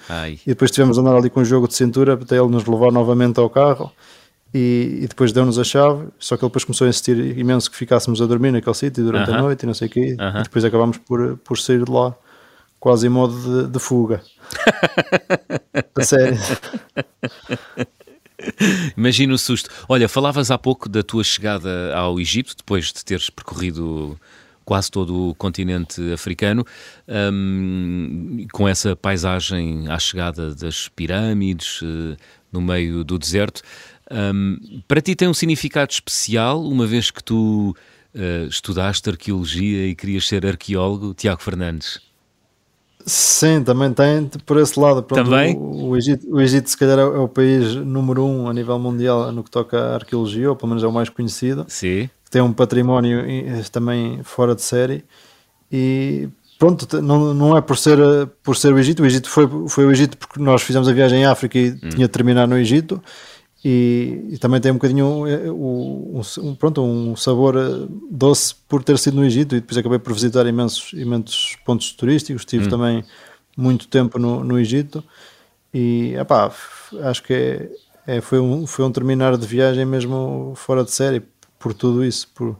[0.47, 2.91] e depois tivemos a andar ali com um jogo de cintura até ele nos levar
[2.91, 3.93] novamente ao carro,
[4.55, 7.77] e, e depois deu-nos a chave, só que ele depois começou a insistir imenso que
[7.77, 9.39] ficássemos a dormir naquele sítio durante uh -huh.
[9.39, 10.41] a noite e não sei o quê, uh -huh.
[10.41, 12.15] e depois acabámos por, por sair de lá
[12.79, 14.23] quase em modo de, de fuga.
[15.97, 16.39] a sério.
[18.97, 19.71] Imagina o susto.
[19.89, 24.19] Olha, falavas há pouco da tua chegada ao Egito, depois de teres percorrido
[24.65, 26.63] quase todo o continente africano,
[27.33, 32.15] um, com essa paisagem à chegada das pirâmides, uh,
[32.53, 33.63] no meio do deserto.
[34.11, 37.75] Um, para ti tem um significado especial, uma vez que tu
[38.15, 42.08] uh, estudaste arqueologia e querias ser arqueólogo, Tiago Fernandes?
[43.09, 45.03] Sim, também tem por esse lado.
[45.03, 45.57] Pronto, também?
[45.57, 49.33] O, o, Egito, o Egito, se calhar, é o país número um a nível mundial
[49.33, 51.65] no que toca à arqueologia, ou pelo menos é o mais conhecido.
[51.69, 52.09] Sim.
[52.31, 53.25] Tem um património
[53.73, 55.05] também fora de série.
[55.73, 57.99] E pronto, não, não é por ser,
[58.43, 59.03] por ser o Egito.
[59.03, 61.89] O Egito foi, foi o Egito porque nós fizemos a viagem em África e hum.
[61.89, 63.03] tinha de terminar no Egito.
[63.65, 68.97] E, e, também tem um bocadinho um, um, pronto, um sabor eh, doce por ter
[68.99, 72.69] sido no Egito e depois acabei por visitar imensos, imensos pontos turísticos, estive hum.
[72.69, 73.05] também
[73.57, 75.03] muito tempo no, no Egito
[75.75, 76.53] e epá,
[77.03, 77.71] acho que é,
[78.07, 81.21] é, foi, um, foi um terminar de viagem mesmo fora de série
[81.59, 82.57] por tudo isso, por,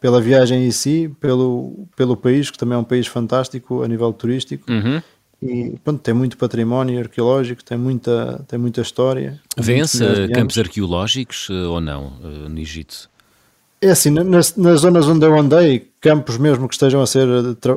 [0.00, 4.12] pela viagem em si, pelo, pelo país, que também é um país fantástico a nível
[4.12, 4.68] turístico.
[4.68, 5.00] Uhum
[5.42, 9.40] e pronto, tem muito património arqueológico, tem muita, tem muita história.
[9.56, 13.10] Vence campos arqueológicos eh, ou não eh, no Egito?
[13.80, 17.26] É assim, nas, nas, zonas onde eu andei, campos mesmo que estejam a ser,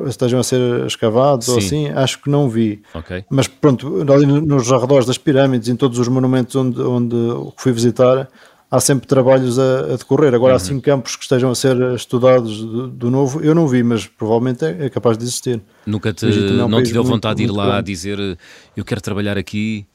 [0.06, 1.52] estejam a ser escavados Sim.
[1.52, 2.80] ou assim, acho que não vi.
[2.94, 3.24] Okay.
[3.28, 7.16] Mas pronto, ali nos arredores das pirâmides, em todos os monumentos onde, onde
[7.56, 8.28] fui visitar,
[8.70, 10.34] há sempre trabalhos a, a decorrer.
[10.34, 10.56] Agora, uhum.
[10.56, 14.64] assim, campos que estejam a ser estudados do, do novo, eu não vi, mas provavelmente
[14.64, 15.60] é, é capaz de existir.
[15.86, 18.38] Nunca te, é um não te deu vontade muito, de ir lá a dizer
[18.76, 19.86] eu quero trabalhar aqui?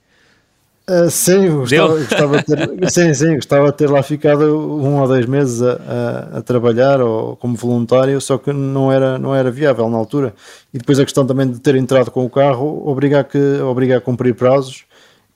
[0.90, 5.08] Uh, sim, gostava, gostava de ter, sim, sim, gostava de ter lá ficado um ou
[5.08, 9.52] dois meses a, a, a, trabalhar ou como voluntário, só que não era, não era
[9.52, 10.34] viável na altura.
[10.74, 13.98] E depois a questão também de ter entrado com o carro obriga a, que, obriga
[13.98, 14.84] a cumprir prazos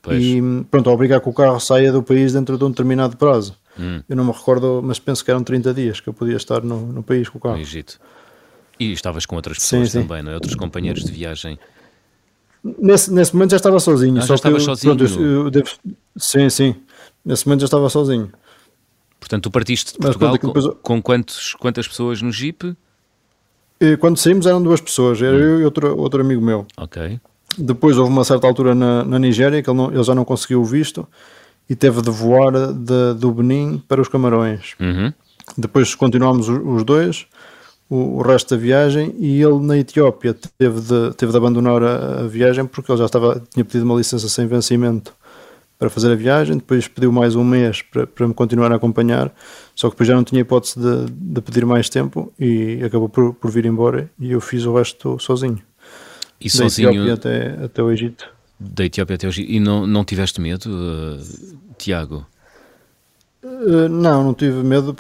[0.06, 0.22] Pois.
[0.24, 0.40] e
[0.70, 3.58] pronto, obrigar que o carro saia do país dentro de um determinado prazo.
[3.78, 4.04] Hum.
[4.08, 6.80] Eu não me recordo, mas penso que eram 30 dias que eu podia estar no,
[6.94, 7.56] no país com o carro.
[7.56, 8.00] No Egito.
[8.80, 10.08] E estavas com outras pessoas sim, sim.
[10.08, 10.36] também, não é?
[10.36, 11.58] Outros companheiros de viagem.
[12.64, 14.20] Nesse, nesse momento já estava sozinho.
[14.20, 14.96] Ah, já estava sozinho?
[14.96, 15.70] Pronto, eu, eu devo,
[16.16, 16.76] sim, sim.
[17.26, 18.32] Nesse momento já estava sozinho.
[19.20, 20.78] Portanto, tu partiste de Portugal mas, pronto, depois...
[20.84, 22.76] com quantos, quantas pessoas no Jeep?
[24.00, 25.40] Quando saímos eram duas pessoas, era hum.
[25.40, 26.68] eu e outro, outro amigo meu.
[26.78, 27.20] Ok.
[27.58, 30.62] Depois houve uma certa altura na, na Nigéria que ele, não, ele, já não conseguiu
[30.62, 31.08] o visto
[31.70, 34.76] e teve de voar de, do Benin para os Camarões.
[34.80, 35.12] Uhum.
[35.58, 37.28] Depois continuámos os dois.
[37.90, 42.22] o, o, resto da viagem e ele na Etiópia teve de, teve de abandonar a,
[42.22, 45.14] a, viagem porque ele já estava, tinha pedido uma licença sem vencimento
[45.78, 49.34] para fazer a viagem, depois pediu mais um mês para, para me continuar a acompanhar,
[49.76, 53.34] só que depois já não tinha hipótese de, de pedir mais tempo e acabou por,
[53.34, 55.62] por vir embora e eu fiz o resto sozinho.
[56.46, 58.28] E da sozinho Etiópia até, até o Egito.
[58.60, 59.52] Da Etiópia até o Egito.
[59.52, 62.26] E não, não tiveste medo, uh, Tiago?
[63.44, 64.96] Uh, não, não tive medo,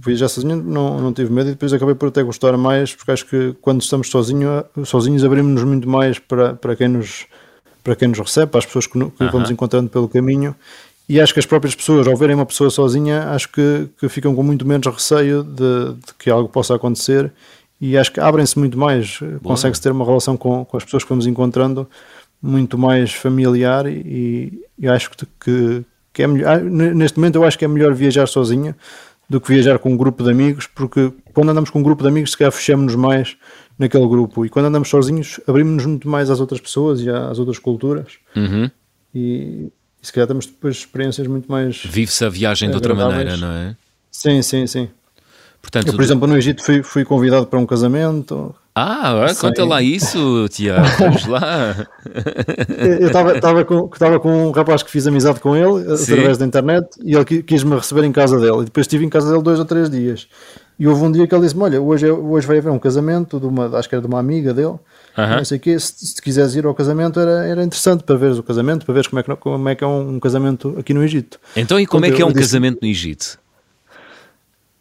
[0.00, 3.26] viajar sozinho não, não tive medo e depois acabei por até gostar mais, porque acho
[3.26, 7.26] que quando estamos sozinho, sozinhos abrimos-nos muito mais para, para, quem nos,
[7.82, 9.30] para quem nos recebe, para as pessoas que, que uh -huh.
[9.30, 10.54] vamos encontrando pelo caminho
[11.08, 14.34] e acho que as próprias pessoas, ao verem uma pessoa sozinha, acho que, que ficam
[14.34, 17.32] com muito menos receio de, de que algo possa acontecer
[17.80, 21.08] e acho que abrem-se muito mais, consegue-se ter uma relação com, com as pessoas que
[21.08, 21.88] vamos encontrando
[22.42, 25.10] muito mais familiar e, e acho
[25.40, 28.74] que, que, é melhor, ah, neste momento eu acho que é melhor viajar sozinho
[29.28, 32.08] do que viajar com um grupo de amigos, porque quando andamos com um grupo de
[32.08, 33.36] amigos, se calhar fechamos-nos mais
[33.78, 37.58] naquele grupo e quando andamos sozinhos, abrimos-nos muito mais às outras pessoas e às outras
[37.58, 38.70] culturas uhum.
[39.14, 39.70] e,
[40.02, 41.82] e se calhar temos depois experiências muito mais.
[41.84, 43.76] Vive-se a viagem de outra maneira, não é?
[44.10, 44.88] Sim, sim, sim.
[45.60, 48.54] Portanto, eu, por exemplo, no Egito fui, fui convidado para um casamento.
[48.74, 50.86] Ah, agora conta lá isso, Tiago.
[50.98, 51.74] Vamos lá.
[53.00, 53.88] eu estava com,
[54.20, 56.12] com um rapaz que fiz amizade com ele Sim.
[56.12, 58.60] através da internet e ele quis-me receber em casa dele.
[58.60, 60.28] E depois estive em casa dele dois ou três dias.
[60.78, 63.40] E houve um dia que ele disse-me: Olha, hoje, é, hoje vai haver um casamento,
[63.40, 64.68] de uma, acho que era de uma amiga dele.
[64.68, 64.80] Uh
[65.16, 65.36] -huh.
[65.38, 65.78] Não sei quê.
[65.78, 69.08] Se, se quiseres ir ao casamento, era, era interessante para veres o casamento, para veres
[69.08, 71.40] como é que, como é, que é um, casamento aqui no Egito.
[71.56, 73.40] Então, e como é que é um disse, casamento no Egito?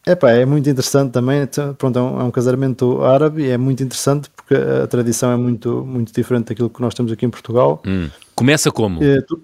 [0.08, 1.42] Epá, é muito interessante também.
[1.42, 5.32] Então, pronto, é um, é um, casamento árabe e é muito interessante porque a tradição
[5.32, 7.82] é muito, muito diferente daquilo que nós temos aqui em Portugal.
[7.86, 8.10] Hum.
[8.34, 9.04] Começa como?
[9.04, 9.42] É, tu,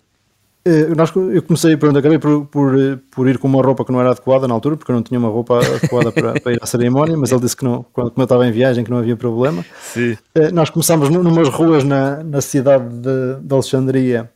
[0.66, 2.74] é, nós, eu comecei, pronto, acabei por, por,
[3.12, 5.20] por, ir com uma roupa que não era adequada na altura, porque eu não tinha
[5.20, 8.24] uma roupa adequada para, para, ir à cerimónia, mas ele disse que não, quando eu
[8.24, 9.66] estava em viagem, que não havia problema.
[9.82, 10.18] Sim.
[10.34, 14.30] É, nós começámos numas ruas na, na cidade de, de Alexandria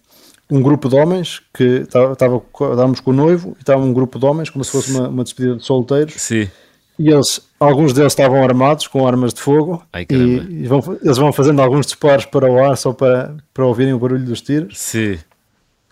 [0.50, 4.26] um grupo de homens que estava, estávamos com o noivo e estava um grupo de
[4.26, 6.14] homens como se fosse uma, uma despedida de solteiros.
[6.16, 6.50] Sim.
[6.98, 9.84] e eles, alguns deles estavam armados com armas de fogo.
[9.92, 13.66] Ai, e, e vão, eles vão fazendo alguns disparos para o ar só para, para
[13.66, 14.78] ouvirem o barulho dos tiros.
[14.80, 15.20] Sim.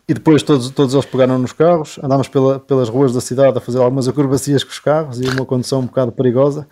[0.08, 2.00] e depois todos, todos eles pegaram nos carros.
[2.02, 5.46] Andámos pela, pelas ruas da cidade a fazer algumas acrobacias com os carros e uma
[5.46, 6.65] condução um bocado perigosa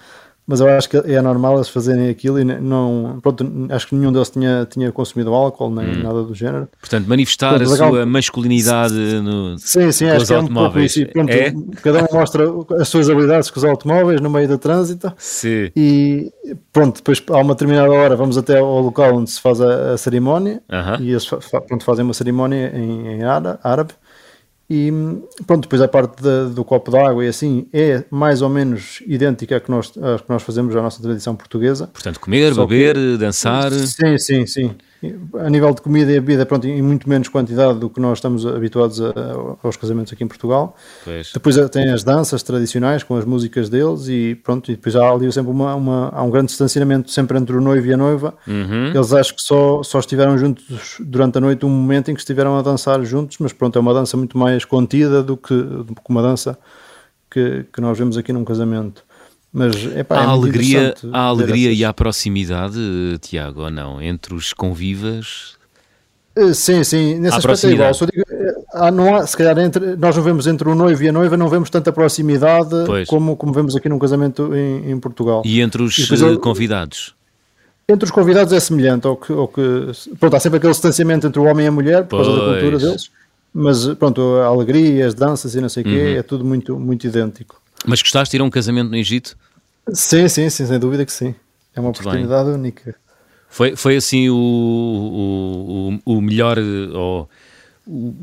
[0.46, 4.12] mas eu acho que é normal eles fazerem aquilo e não, pronto, acho que nenhum
[4.12, 6.04] deles tinha, tinha consumido álcool nem hum.
[6.04, 6.68] nada do género.
[6.80, 11.06] Portanto, manifestar a sua masculinidade no, sim, sim, acho que é um pouco isso.
[11.08, 11.54] Pronto, é?
[11.82, 12.46] Cada um mostra
[12.80, 15.72] as suas habilidades com os automóveis no meio do trânsito sim.
[15.76, 16.32] e
[16.72, 19.98] pronto, depois a uma determinada hora vamos até ao local onde se faz a, a
[19.98, 21.02] cerimónia uh -huh.
[21.02, 23.94] e eles pronto, fazem uma cerimónia em, em árabe
[24.76, 24.92] e
[25.46, 29.58] pronto, depois a parte de, do copo d'água e assim é mais ou menos idêntica
[29.58, 31.86] à que nós, à que nós fazemos à nossa tradição portuguesa.
[31.94, 33.72] Portanto, comer, Só beber, que, dançar.
[33.72, 34.76] Sim, sim, sim.
[35.40, 38.46] A nível de comida e bebida, pronto, em muito menos quantidade do que nós estamos
[38.46, 39.14] habituados a,
[39.62, 40.76] aos casamentos aqui em Portugal.
[41.04, 41.32] Pois.
[41.34, 45.32] Depois tem as danças tradicionais com as músicas deles e pronto, e depois há ali
[45.32, 48.34] sempre uma, uma, há um grande distanciamento sempre entre o noivo e a noiva.
[48.48, 48.88] Uhum.
[48.88, 52.58] Eles acho que só, só estiveram juntos durante a noite um momento em que estiveram
[52.58, 56.10] a dançar juntos, mas pronto, é uma dança muito mais contida do que, do que
[56.10, 56.58] uma dança
[57.30, 59.04] que, que nós vemos aqui num casamento.
[59.54, 62.80] Mas epá, há é alegria, há alegria e há proximidade,
[63.22, 64.02] Tiago, ou não?
[64.02, 65.56] Entre os convivas?
[66.36, 67.94] Eh, sim, sim, nesse há aspecto é igual.
[67.94, 71.04] Só digo, eh, há, não há, se calhar entre, nós não vemos entre o noivo
[71.04, 72.76] e a noiva, não vemos tanta proximidade
[73.08, 75.44] como, como vemos aqui num casamento em, em Portugal.
[75.46, 77.14] E entre os e convidados?
[77.88, 79.92] Entre os convidados é semelhante ao que, ao que.
[80.20, 82.28] Pronto, há sempre aquele distanciamento entre o homem e a mulher por pois.
[82.28, 83.12] causa da cultura deles,
[83.54, 85.94] mas pronto, a alegria, as danças e não sei o uhum.
[85.94, 87.62] quê, é tudo muito, muito idêntico.
[87.86, 89.38] Mas gostaste de ir a um casamento no Egito?
[89.92, 91.36] Sim, sim, sim, sem dúvida que sim.
[91.76, 92.54] É uma Muito oportunidade bem.
[92.54, 92.96] única.
[93.50, 97.30] Foi, foi assim o, o, o, o melhor, ou,
[97.86, 98.14] o,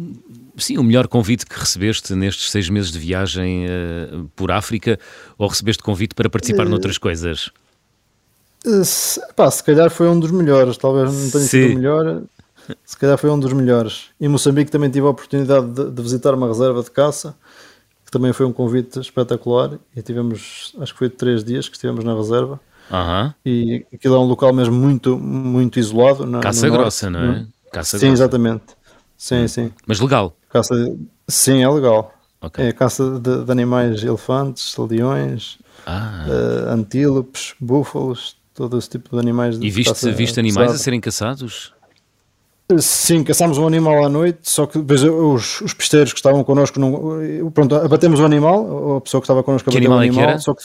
[0.56, 4.98] sim, o melhor convite que recebeste nestes seis meses de viagem uh, por África,
[5.38, 7.50] ou recebeste convite para participar uh, noutras coisas?
[8.66, 11.48] Uh, se, pá, se calhar foi um dos melhores, talvez não tenha sim.
[11.48, 12.22] sido o melhor,
[12.84, 14.06] se calhar foi um dos melhores.
[14.20, 17.36] Em Moçambique também tive a oportunidade de, de visitar uma reserva de caça
[18.10, 22.04] que também foi um convite espetacular e tivemos, acho que foi três dias que estivemos
[22.04, 22.60] na reserva.
[22.90, 23.32] Uhum.
[23.46, 26.26] E aquilo é um local mesmo muito, muito isolado.
[26.26, 27.46] Na, Caça grossa, norte, não é?
[27.72, 28.22] Caça sim, grossa.
[28.22, 28.64] exatamente.
[29.16, 29.72] Sim, sim.
[29.86, 30.36] Mas legal?
[30.48, 30.74] Caça,
[31.28, 32.12] sim, é legal.
[32.40, 32.66] Okay.
[32.66, 36.26] É caça de, de, animais, elefantes, leões, ah.
[36.26, 39.56] uh, antílopes, búfalos, todo esse tipo de animais.
[39.60, 41.72] E viste, viste animais a serem caçados?
[42.78, 46.78] Sim, caçámos um animal à noite, só que depois os, os pisteiros que estavam connosco,
[46.78, 50.54] não, pronto, abatemos o animal, a pessoa que estava connosco abateu o animal, é só
[50.54, 50.62] que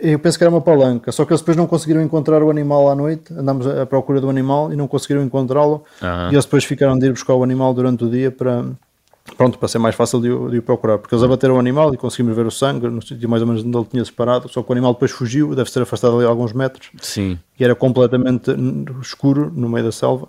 [0.00, 2.88] Eu penso que era uma palanca, só que eles depois não conseguiram encontrar o animal
[2.90, 3.32] à noite.
[3.32, 5.84] Andámos à procura do animal e não conseguiram encontrá-lo.
[6.00, 6.30] Aham.
[6.30, 8.64] E eles depois ficaram de ir buscar o animal durante o dia para,
[9.36, 10.98] pronto, para ser mais fácil de o, de o procurar.
[10.98, 13.64] Porque eles abateram o animal e conseguimos ver o sangue no sítio mais ou menos
[13.64, 14.48] onde ele tinha separado.
[14.48, 17.38] Só que o animal depois fugiu, deve ser afastado ali alguns metros Sim.
[17.58, 18.50] e era completamente
[19.02, 20.28] escuro no meio da selva.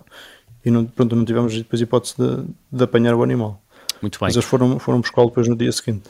[0.64, 3.60] E não, pronto, não tivemos depois hipótese de, de apanhar o animal.
[4.00, 4.26] Muito bem.
[4.28, 6.04] Mas eles foram, foram buscá-lo depois no dia seguinte.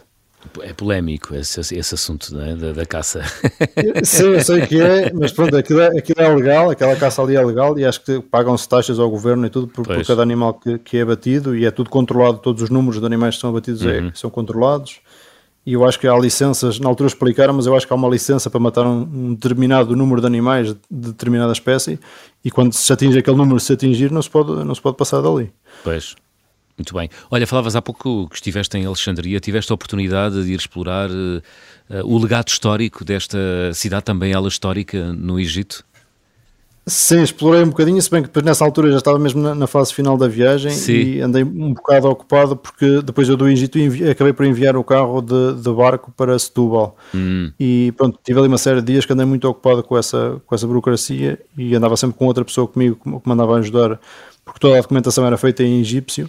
[0.60, 2.54] É polémico esse, esse assunto é?
[2.54, 3.22] da, da caça.
[4.04, 7.34] Sim, eu sei que é, mas pronto, aquilo é, aquilo é legal, aquela caça ali
[7.34, 10.52] é legal e acho que pagam-se taxas ao governo e tudo por, por cada animal
[10.54, 13.48] que, que é abatido e é tudo controlado, todos os números de animais que são
[13.50, 14.10] abatidos é- Uhum.
[14.14, 15.00] são controlados.
[15.66, 18.09] E eu acho que há licenças, na altura explicaram, mas eu acho que há uma
[18.09, 21.98] licença para matar um, um determinado número de animais de determinada espécie
[22.44, 25.22] e quando se atinge aquele número, se atingir, não se pode, não se pode passar
[25.22, 25.50] dali.
[25.83, 26.14] Pois.
[26.77, 27.09] Muito bem.
[27.31, 31.40] Olha, falavas há pouco que estiveste em Alexandria, tiveste a oportunidade de ir explorar eh,
[31.88, 33.38] eh, o legado histórico desta
[33.72, 35.85] cidade, também ela histórica, no Egito?
[36.87, 39.66] Sim, explorei um bocadinho, se bem que depois nessa altura já estava mesmo na, na
[39.66, 40.92] fase final da viagem Sim.
[40.92, 43.79] e andei um bocado ocupado porque depois eu do Egito
[44.11, 46.94] acabei por enviar o carro de, de barco para Setúbal.
[47.14, 50.42] Hum, e pronto, tive ali uma série de dias que andei muito ocupado com essa,
[50.47, 53.99] com essa burocracia e andava sempre com outra pessoa comigo que me andava a ajudar
[54.44, 56.29] porque toda a documentação era feita em egípcio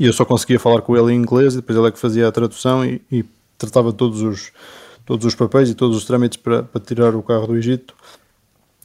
[0.00, 2.26] e eu só conseguia falar com ele em inglês e depois ele é que fazia
[2.26, 3.22] a tradução e, e
[3.58, 4.50] tratava todos os,
[5.04, 7.94] todos os papéis e todos os trâmites para, para tirar o carro do Egito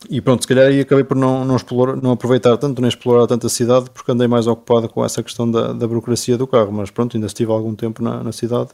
[0.10, 3.28] e pronto, se calhar aí acabei por não, não, explorar, não aproveitar tanto, nem explorar
[3.28, 6.72] tanto a cidade, porque andei mais ocupado com essa questão da, da burocracia do carro.
[6.72, 8.70] Mas pronto, ainda estive algum tempo na, na cidade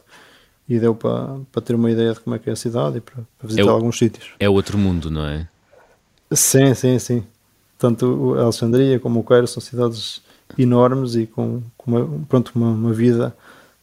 [0.68, 3.00] e deu para, para ter uma ideia de como é que é a cidade e
[3.00, 4.30] para, para visitar Eu- alguns sítios.
[4.38, 5.48] é outro mundo, não é?
[6.32, 7.24] Sim, sim, sim.
[7.78, 10.22] Tanto o- a Alexandria como o Cairo são cidades
[10.58, 13.34] enormes e com, com uma, pronto, uma, uma vida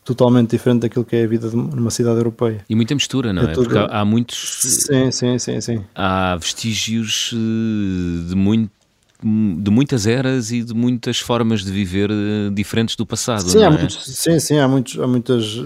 [0.07, 2.63] totalmente diferente daquilo que é a vida de uma cidade europeia.
[2.69, 3.47] E muita mistura, não É é?
[3.53, 4.37] tudo- Porque há, há muitos.
[4.61, 5.83] Sim, sim, sim, sim.
[5.93, 8.71] Há vestígios eh, de, muito,
[9.21, 13.63] de muitas eras e de muitas formas de viver eh, diferentes do passado, Sim, não
[13.67, 13.77] há é?
[13.79, 15.61] muitos, sim, sim, há muitos, há muitas,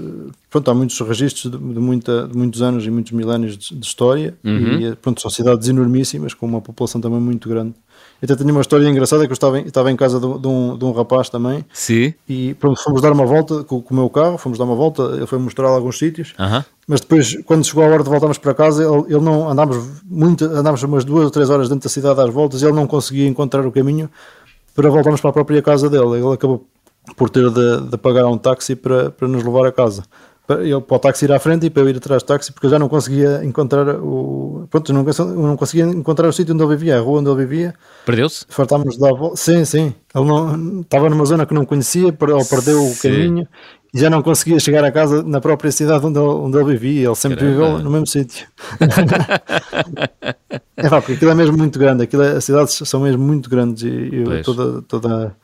[0.50, 3.86] pronto, há muitos registros de, de muita, de muitos anos e muitos milénios de, de
[3.86, 4.80] história Uhum.
[4.80, 7.76] e eh, pronto, são cidades enormíssimas com uma população também muito grande.
[8.22, 10.78] Até tenho uma história engraçada que eu estava em, estava em casa de, de um,
[10.78, 12.14] de um rapaz também Sim?
[12.30, 15.02] e pronto, fomos dar uma volta com, com o meu carro, fomos dar uma volta,
[15.16, 16.64] ele foi mostrar alguns sítios, Aham.
[16.88, 20.46] mas depois, quando chegou a hora de voltarmos para casa, ele, ele não andámos muito,
[20.46, 23.28] andámos umas duas ou três horas dentro da cidade às voltas e ele não conseguia
[23.28, 24.10] encontrar o caminho
[24.76, 26.18] para voltarmos para a própria casa dele.
[26.18, 26.66] Ele acabou
[27.16, 30.04] por ter de, de pagar um táxi para, para nos levar a casa.
[30.52, 32.52] Para, ele, para o táxi ir à frente e para eu ir atrás do táxi,
[32.52, 34.68] porque eu já não conseguia encontrar o.
[34.70, 37.30] Pronto, eu não, eu não conseguia encontrar o sítio onde ele vivia, a rua onde
[37.30, 37.74] ele vivia.
[38.06, 38.46] Perdeu-se?
[38.50, 39.38] Fartámos de dar a volta.
[39.38, 39.94] Sim, sim.
[40.14, 42.18] Ele não, estava numa zona que não conhecia, ele
[42.50, 43.10] perdeu o Sim.
[43.10, 43.48] caminho
[43.94, 47.08] e já não conseguia chegar a casa na própria cidade onde ele, onde ele vivia.
[47.08, 47.66] Ele sempre Caramba.
[47.66, 48.48] viveu no mesmo sítio.
[50.76, 52.04] é pá, porque aquilo é mesmo muito grande.
[52.04, 55.36] Aquilo é- as cidades são mesmo muito grandes e, e toda, toda,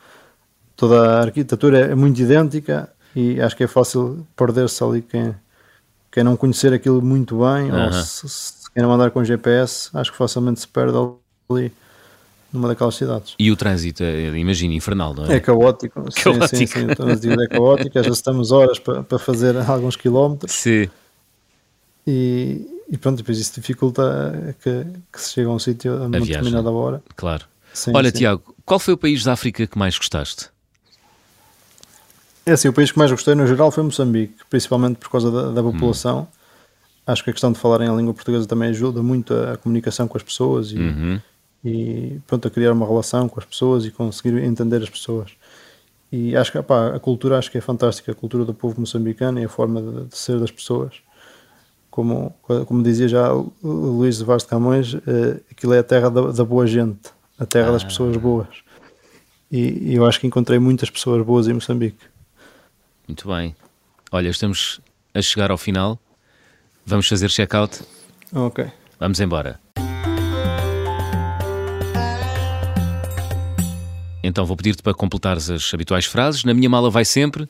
[0.75, 2.89] toda a arquitetura é muito idêntica
[3.19, 5.33] e acho que é fácil perder-se ali quem,
[6.11, 10.11] quem não conhecer aquilo muito bem ou se, se quem não andar com GPS, acho
[10.11, 10.95] que facilmente se perde
[11.49, 11.71] ali
[12.53, 13.33] numa daquelas cidades.
[13.39, 15.35] E o trânsito, é, imagina, infernal, não é?
[15.35, 16.67] É caótico, sim, sim, Caótico.
[16.67, 20.87] sim, o trânsito é caótico, às vezes estamos horas para, para fazer alguns quilómetros Sim.
[22.05, 26.09] e, e pronto, depois isso dificulta que, que se chegue a um sítio a uma
[26.19, 26.27] viagem.
[26.27, 27.01] determinada hora.
[27.15, 27.45] Claro.
[27.73, 28.17] Sim, Olha, sim.
[28.19, 30.49] Tiago, qual foi o país da África que mais gostaste?
[32.47, 35.51] É assim, o país que mais gostei no geral foi Moçambique, principalmente por causa da,
[35.51, 36.21] da população.
[36.21, 36.27] Hum.
[37.05, 40.07] Acho que a questão de falarem a língua portuguesa também ajuda muito a, a comunicação
[40.07, 41.19] com as pessoas e, Uhum.
[41.63, 45.31] e pronto, a criar uma relação com as pessoas e conseguir entender as pessoas.
[46.11, 49.45] E acho que a cultura acho que é fantástica, a cultura do povo moçambicano e
[49.45, 50.93] a forma de, de ser das pessoas.
[51.91, 52.33] Como,
[52.65, 53.29] como dizia já
[53.63, 57.45] Luís de Vaz de Camões, eh, aquilo é a terra da, da boa gente, a
[57.45, 57.87] terra das Ah.
[57.87, 58.47] pessoas boas.
[59.51, 61.97] E, e eu acho que encontrei muitas pessoas boas em Moçambique.
[63.07, 63.55] Muito bem.
[64.11, 64.81] Olha, estamos
[65.13, 65.97] a chegar ao final.
[66.85, 67.81] Vamos fazer check-out.
[68.33, 68.65] Ok.
[68.99, 69.59] Vamos embora.
[74.23, 76.43] Então vou pedir-te para completares as habituais frases.
[76.43, 77.47] Na minha mala vai sempre.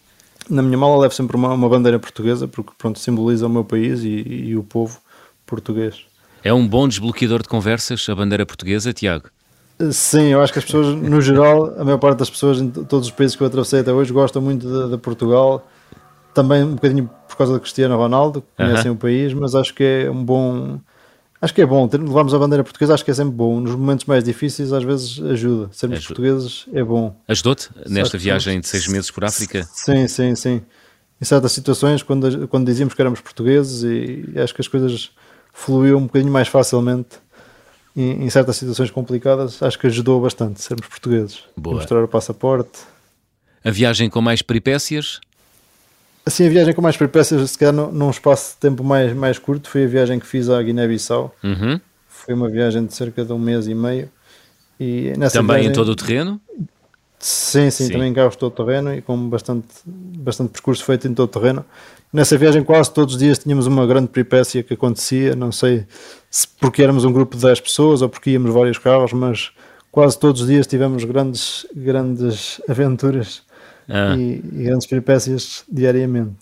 [0.49, 4.03] Na minha mala levo sempre uma, uma bandeira portuguesa, porque pronto, simboliza o meu país
[4.03, 4.99] e, e o povo
[5.45, 6.05] português.
[6.43, 9.29] É um bom desbloqueador de conversas, a bandeira portuguesa, Tiago.
[9.91, 13.07] Sim, eu acho que as pessoas, no geral, a maior parte das pessoas em todos
[13.07, 15.67] os países que eu atravessei até hoje gostam muito de, de Portugal.
[16.33, 19.83] Também um bocadinho por causa do Cristiano Ronaldo, que conhecem o país, mas acho que
[19.83, 20.79] é um bom.
[21.39, 21.87] Acho que é bom.
[21.91, 23.59] Levarmos a bandeira portuguesa, acho que é sempre bom.
[23.59, 25.69] Nos momentos mais difíceis, às vezes ajuda.
[25.71, 27.15] Sermos portugueses é bom.
[27.27, 29.67] Ajudou-te nesta viagem de seis meses por África?
[29.71, 30.61] Sim, sim, sim.
[31.21, 35.11] Em certas situações, quando, quando dizíamos que éramos portugueses, e acho que as coisas
[35.53, 37.17] fluiu um bocadinho mais facilmente
[37.97, 41.43] em, em, certas situações complicadas, acho que ajudou bastante sermos portugueses.
[41.55, 41.77] Boa.
[41.77, 42.79] Mostrar o passaporte.
[43.63, 45.19] A viagem com mais peripécias?
[46.25, 49.69] Assim, a viagem com mais peripécias, se calhar num espaço de tempo mais, mais curto,
[49.69, 51.33] foi a viagem que fiz à Guiné-Bissau.
[51.43, 51.79] Uhum.
[52.07, 54.09] Foi uma viagem de cerca de um mês e meio.
[54.79, 56.39] E Também viagem, em todo o terreno?
[57.19, 61.13] Sim, sim, sim, também em carros todo terreno e com bastante, bastante percurso feito em
[61.13, 61.65] todo o terreno.
[62.13, 65.85] Nessa viagem quase todos os dias tínhamos uma grande peripécia que acontecia, não sei
[66.29, 69.51] se porque éramos um grupo de 10 pessoas ou porque íamos vários carros, mas
[69.91, 73.41] quase todos os dias tivemos grandes, grandes aventuras
[73.89, 74.15] ah.
[74.15, 76.35] e, e, grandes peripécias diariamente.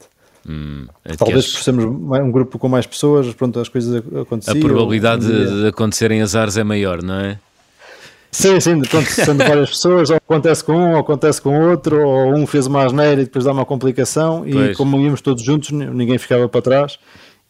[0.47, 4.57] Hum, é Talvez por sermos um grupo com mais pessoas, pronto, as coisas aconteciam.
[4.57, 7.39] A probabilidade de, de acontecerem azares é maior, não é?
[8.35, 12.35] Sim, sim, pronto, sendo várias pessoas, ou acontece com um, ou acontece com outro, ou
[12.35, 14.71] um fez uma asneira e depois dá uma complicação, pois.
[14.71, 16.99] e como íamos todos juntos, ninguém ficava para trás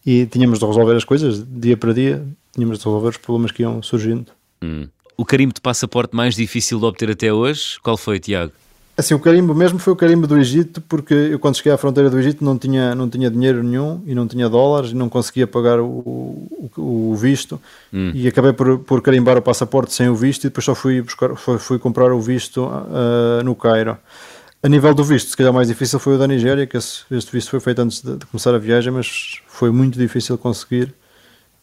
[0.05, 2.23] e tínhamos de resolver as coisas dia para dia,
[2.53, 4.31] tínhamos de resolver os problemas que iam surgindo.
[4.63, 4.87] Hum.
[5.17, 8.51] O carimbo de passaporte mais difícil de obter até hoje, qual foi, Tiago?
[8.97, 12.09] Assim, o carimbo mesmo foi o carimbo do Egito, porque eu quando cheguei à fronteira
[12.09, 15.45] do Egito não tinha, não tinha dinheiro nenhum e não tinha dólares e não conseguia
[15.45, 18.11] pagar o, o, o visto hum.
[18.13, 21.35] e acabei por, por carimbar o passaporte sem o visto e depois só fui, buscar,
[21.35, 23.97] fui, fui comprar o visto uh, no Cairo.
[24.63, 27.31] A nível do visto, se calhar mais difícil foi o da Nigéria, que esse, este
[27.33, 30.93] visto foi feito antes de, de começar a viagem, mas foi muito difícil conseguir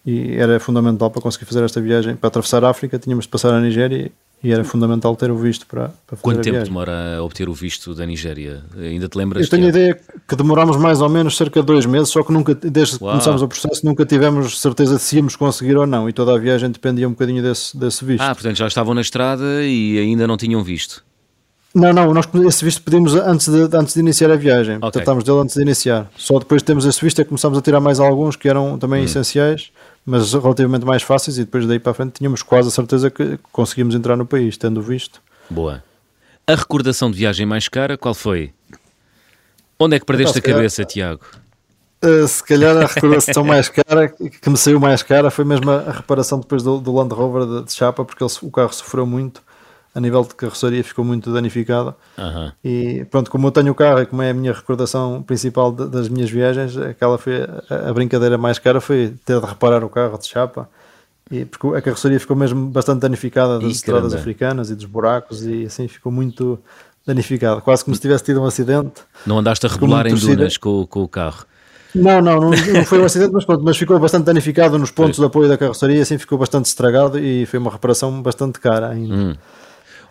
[0.05, 2.15] e era fundamental para conseguir fazer esta viagem.
[2.15, 4.13] Para atravessar a África tínhamos de passar a Nigéria
[4.43, 6.73] e era fundamental ter o visto para, para fazer Quanto tempo viagem.
[6.73, 8.63] demora a obter o visto da Nigéria?
[8.77, 9.45] Ainda te lembras?
[9.45, 12.33] Eu tenho a ideia que demorámos mais ou menos cerca de dois meses, só que
[12.33, 16.13] nunca, desde que começámos o processo, nunca tivemos certeza se íamos conseguir ou não, e
[16.13, 18.23] toda a viagem dependia um bocadinho desse, desse visto.
[18.23, 21.05] Ah, portanto já estavam na estrada e ainda não tinham visto.
[21.75, 24.91] Não, não, nós esse visto pedimos antes de, antes de iniciar a viagem, okay.
[24.91, 26.11] tratámos dele antes de iniciar.
[26.17, 28.79] Só depois de termos esse visto é que começámos a tirar mais alguns que eram
[28.79, 29.05] também hum.
[29.05, 29.71] essenciais
[30.05, 33.39] mas relativamente mais fáceis, e depois daí para a frente tínhamos quase a certeza que
[33.53, 35.23] conseguimos entrar no país, tendo visto.
[35.49, 35.83] Boa.
[36.47, 38.53] A recordação de viagem mais cara, qual foi?
[39.79, 41.23] Onde é que perdeste então, a cabeça, Tiago?
[42.05, 45.93] Uh, se calhar a recordação mais cara, que me saiu mais cara, foi mesmo a,
[45.93, 49.41] reparação depois do, do Land Rover de, de chapa, porque ele, o carro sofreu muito
[49.95, 51.95] a nível de carroceria ficou muito danificada.
[52.17, 52.53] Uhum.
[52.65, 55.87] E pronto, como eu tenho o carro e como é a minha recordação principal de,
[55.87, 59.91] das minhas viagens, aquela foi a, a, brincadeira mais cara foi ter de reparar o
[59.91, 60.69] carro de chapa.
[61.31, 64.21] E, porque a carroceria ficou mesmo bastante danificada das e estradas caramba.
[64.21, 66.59] africanas e dos buracos e assim ficou muito
[67.07, 69.03] danificada, quase como se tivesse tido um acidente.
[69.27, 71.45] Não andaste a regular em dunas com, com o carro?
[71.95, 75.19] Não, não, não, não, foi um acidente, mas, pronto, mas ficou bastante danificado nos pontos
[75.19, 79.15] de apoio da carroceria, assim ficou bastante estragado e foi uma reparação bastante cara ainda.
[79.15, 79.35] Hum.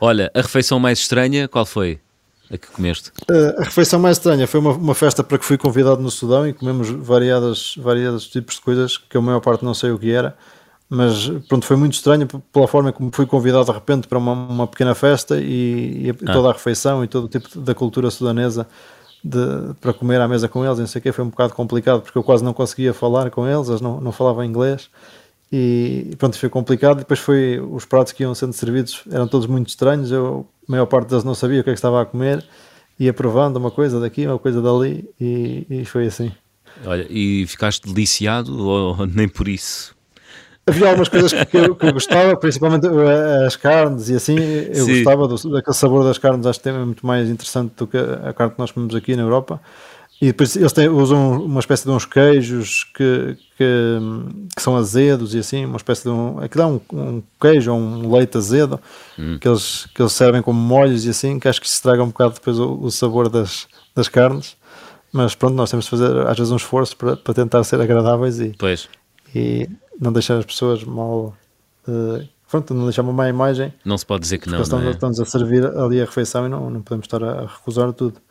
[0.04, 2.00] Olha, a refeição mais estranha, qual foi?
[2.52, 3.12] A que comeste?
[3.30, 6.48] Uh, a refeição mais estranha foi uma, uma, festa para que fui convidado no Sudão
[6.48, 10.12] e comemos variadas, variados tipos de coisas que a maior parte não sei o que
[10.12, 10.36] era,
[10.90, 14.68] mas pronto, foi muito estranho pela forma como fui convidado de repente para uma, uma
[14.68, 16.34] pequena festa e, e ah.
[16.34, 18.68] toda a refeição e todo o tipo da cultura sudanesa
[19.24, 22.02] de, para comer à mesa com eles, não sei o que, foi um bocado complicado
[22.02, 24.90] porque eu quase não conseguia falar com eles, eles não, não falavam inglês
[25.52, 27.00] e pronto, foi complicado.
[27.00, 30.12] Depois foi os pratos que iam sendo servidos eram todos muito estranhos.
[30.12, 32.44] Eu, a maior parte deles não sabia o que é que estava a comer,
[32.98, 36.32] ia provando uma coisa daqui, uma coisa dali, e, e foi assim.
[36.86, 39.94] Olha, e ficaste deliciado ou nem por isso?
[40.66, 44.38] Havia algumas coisas que eu, que eu, gostava, principalmente eh, as carnes e assim.
[44.38, 45.04] Eu Sim.
[45.04, 48.32] gostava do, daquele sabor das carnes, acho que é muito mais interessante do que a
[48.32, 49.60] carne que nós comemos aqui na Europa.
[50.22, 53.98] E depois eles têm, usam uma espécie de uns queijos que, que,
[54.56, 56.40] que, são azedos e assim, uma espécie de um.
[56.40, 58.80] Aquilo é um, um queijo, um leite azedo
[59.18, 59.40] hum.
[59.42, 62.36] que, eles, que eles servem como molhos e assim, que acho que estraga um bocado
[62.36, 64.56] depois o, o, sabor das, das carnes.
[65.12, 68.40] Mas pronto, nós temos de fazer às vezes um esforço para, para tentar ser agradáveis
[68.40, 68.88] e, pois.
[69.34, 69.68] e
[70.00, 71.36] não deixar as pessoas mal.
[71.88, 73.74] Uh, pronto, não deixar uma má imagem.
[73.84, 74.62] Não se pode dizer que não.
[74.62, 74.94] Estamos, não é?
[74.94, 78.22] estamos a servir ali a refeição e não, não podemos estar a recusar tudo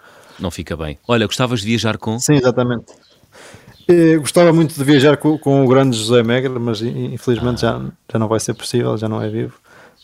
[0.40, 0.98] não fica bem.
[1.06, 2.18] Olha, gostavas de viajar com?
[2.18, 2.86] Sim, exatamente.
[3.86, 7.80] Eu gostava muito de viajar com, com o grande José Megra, mas infelizmente ah.
[7.80, 9.54] já, já não vai ser possível, já não é vivo.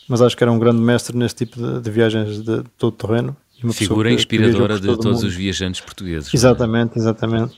[0.07, 3.35] Mas acho que era um grande mestre neste tipo de, de viagens de todo terreno.
[3.73, 6.33] Figura inspiradora de todos os viajantes portugueses.
[6.33, 6.37] É?
[6.37, 6.99] Exatamente, é?
[6.99, 7.57] exatamente.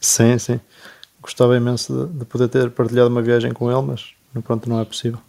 [0.00, 0.60] Sim, sim.
[1.20, 4.84] Gostava imenso de, de, poder ter partilhado uma viagem com ele, mas pronto, não é
[4.84, 5.20] possível.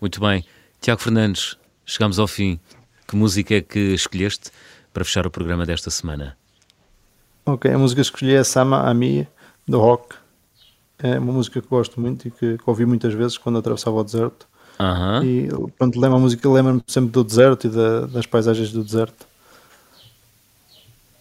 [0.00, 0.44] Muito bem.
[0.80, 2.58] Tiago Fernandes, chegamos ao fim.
[3.06, 4.50] Que música é que escolheste?
[4.98, 6.36] Para fechar o programa desta semana?
[7.46, 9.28] Ok, a música que escolhi é Sama Ami,
[9.66, 10.16] do Rock.
[10.98, 14.02] É uma música que gosto muito e que, que ouvi muitas vezes quando atravessava o
[14.02, 14.48] deserto.
[14.80, 15.22] Uhum.
[15.22, 19.24] E pronto, lembra a música lembra-me sempre do deserto e da, das paisagens do deserto.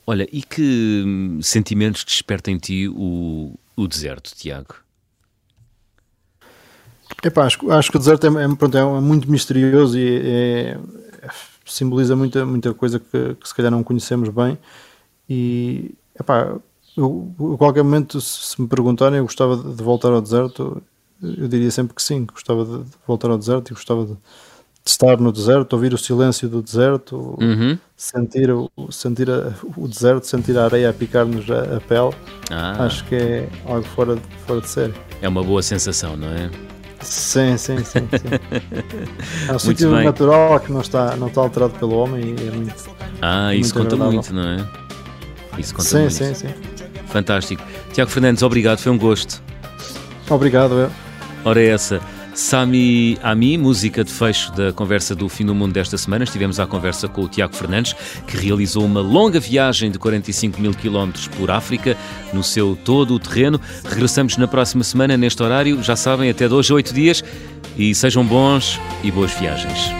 [0.07, 4.73] Olha, e que sentimentos desperta em ti o, o deserto, Tiago?
[7.23, 10.79] Epá, acho, acho que o deserto é, é, pronto, é muito misterioso e é,
[11.67, 14.57] simboliza muita, muita coisa que, que, se calhar não conhecemos bem.
[15.29, 16.55] E epá,
[16.95, 20.81] eu, a qualquer momento, se me perguntarem, eu gostava de voltar ao deserto,
[21.21, 24.17] eu diria sempre que sim, gostava de voltar ao deserto e gostava de, de
[24.85, 27.77] estar no deserto, ouvir o silêncio do deserto, uhum.
[27.95, 32.15] sentir, o, sentir a, o deserto, sentir a areia a picar-nos a, a, pele.
[32.49, 32.85] Ah.
[32.85, 34.93] Acho que é algo fora de, fora de série.
[35.21, 36.49] É uma boa sensação, não é?
[37.01, 37.83] Sim, sim, sim.
[37.83, 38.07] sim.
[39.49, 42.89] é um sítio natural que não está, não está alterado pelo homem e é muito.
[43.21, 44.13] Ah, isso muito conta agradável.
[44.13, 45.59] muito, não é?
[45.59, 46.13] Isso conta sim, muito.
[46.13, 46.47] sim, sim.
[47.07, 47.63] Fantástico.
[47.93, 49.41] Tiago Fernandes, obrigado, foi um gosto.
[50.29, 50.91] Obrigado, eu.
[51.45, 52.01] Ora, é essa.
[52.37, 56.23] Sami Ami, música de fecho da conversa do Fim do Mundo desta semana.
[56.23, 57.95] Estivemos à conversa com o Tiago Fernandes,
[58.27, 61.97] que realizou uma longa viagem de 45 mil quilómetros por África,
[62.31, 63.59] no seu todo o terreno.
[63.83, 67.23] Regressamos na próxima semana, neste horário, já sabem, até dois a oito dias.
[67.75, 69.91] E sejam bons e boas viagens.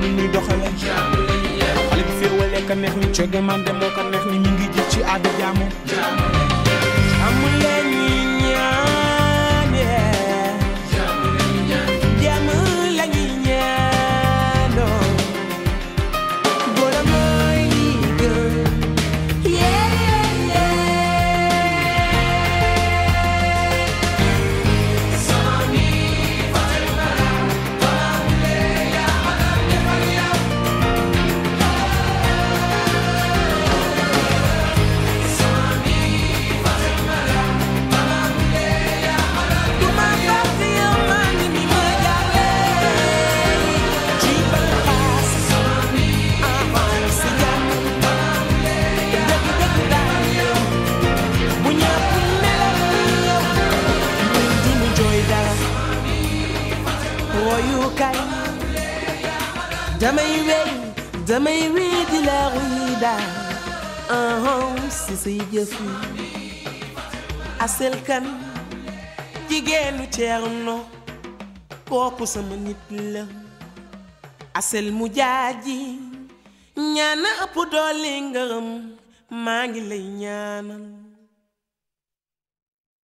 [0.00, 0.68] Ni ñuy doxale.
[1.90, 2.12] Xale bi
[2.68, 2.94] ka neex
[3.80, 5.00] moo neex ni mi ngi ci
[5.38, 5.66] jaamu
[60.00, 60.68] damay wey
[61.28, 63.26] damay wéy di la ruy daal.
[67.64, 68.24] Asel kan
[69.50, 70.76] jigéenu Ceerno
[71.88, 72.78] kooku sama nit
[73.12, 73.24] la.
[74.58, 75.78] Asel mu jaaji
[76.94, 78.68] ñaana ëpp doole ngërëm.
[79.44, 80.84] Maa ngi lay ñaanal.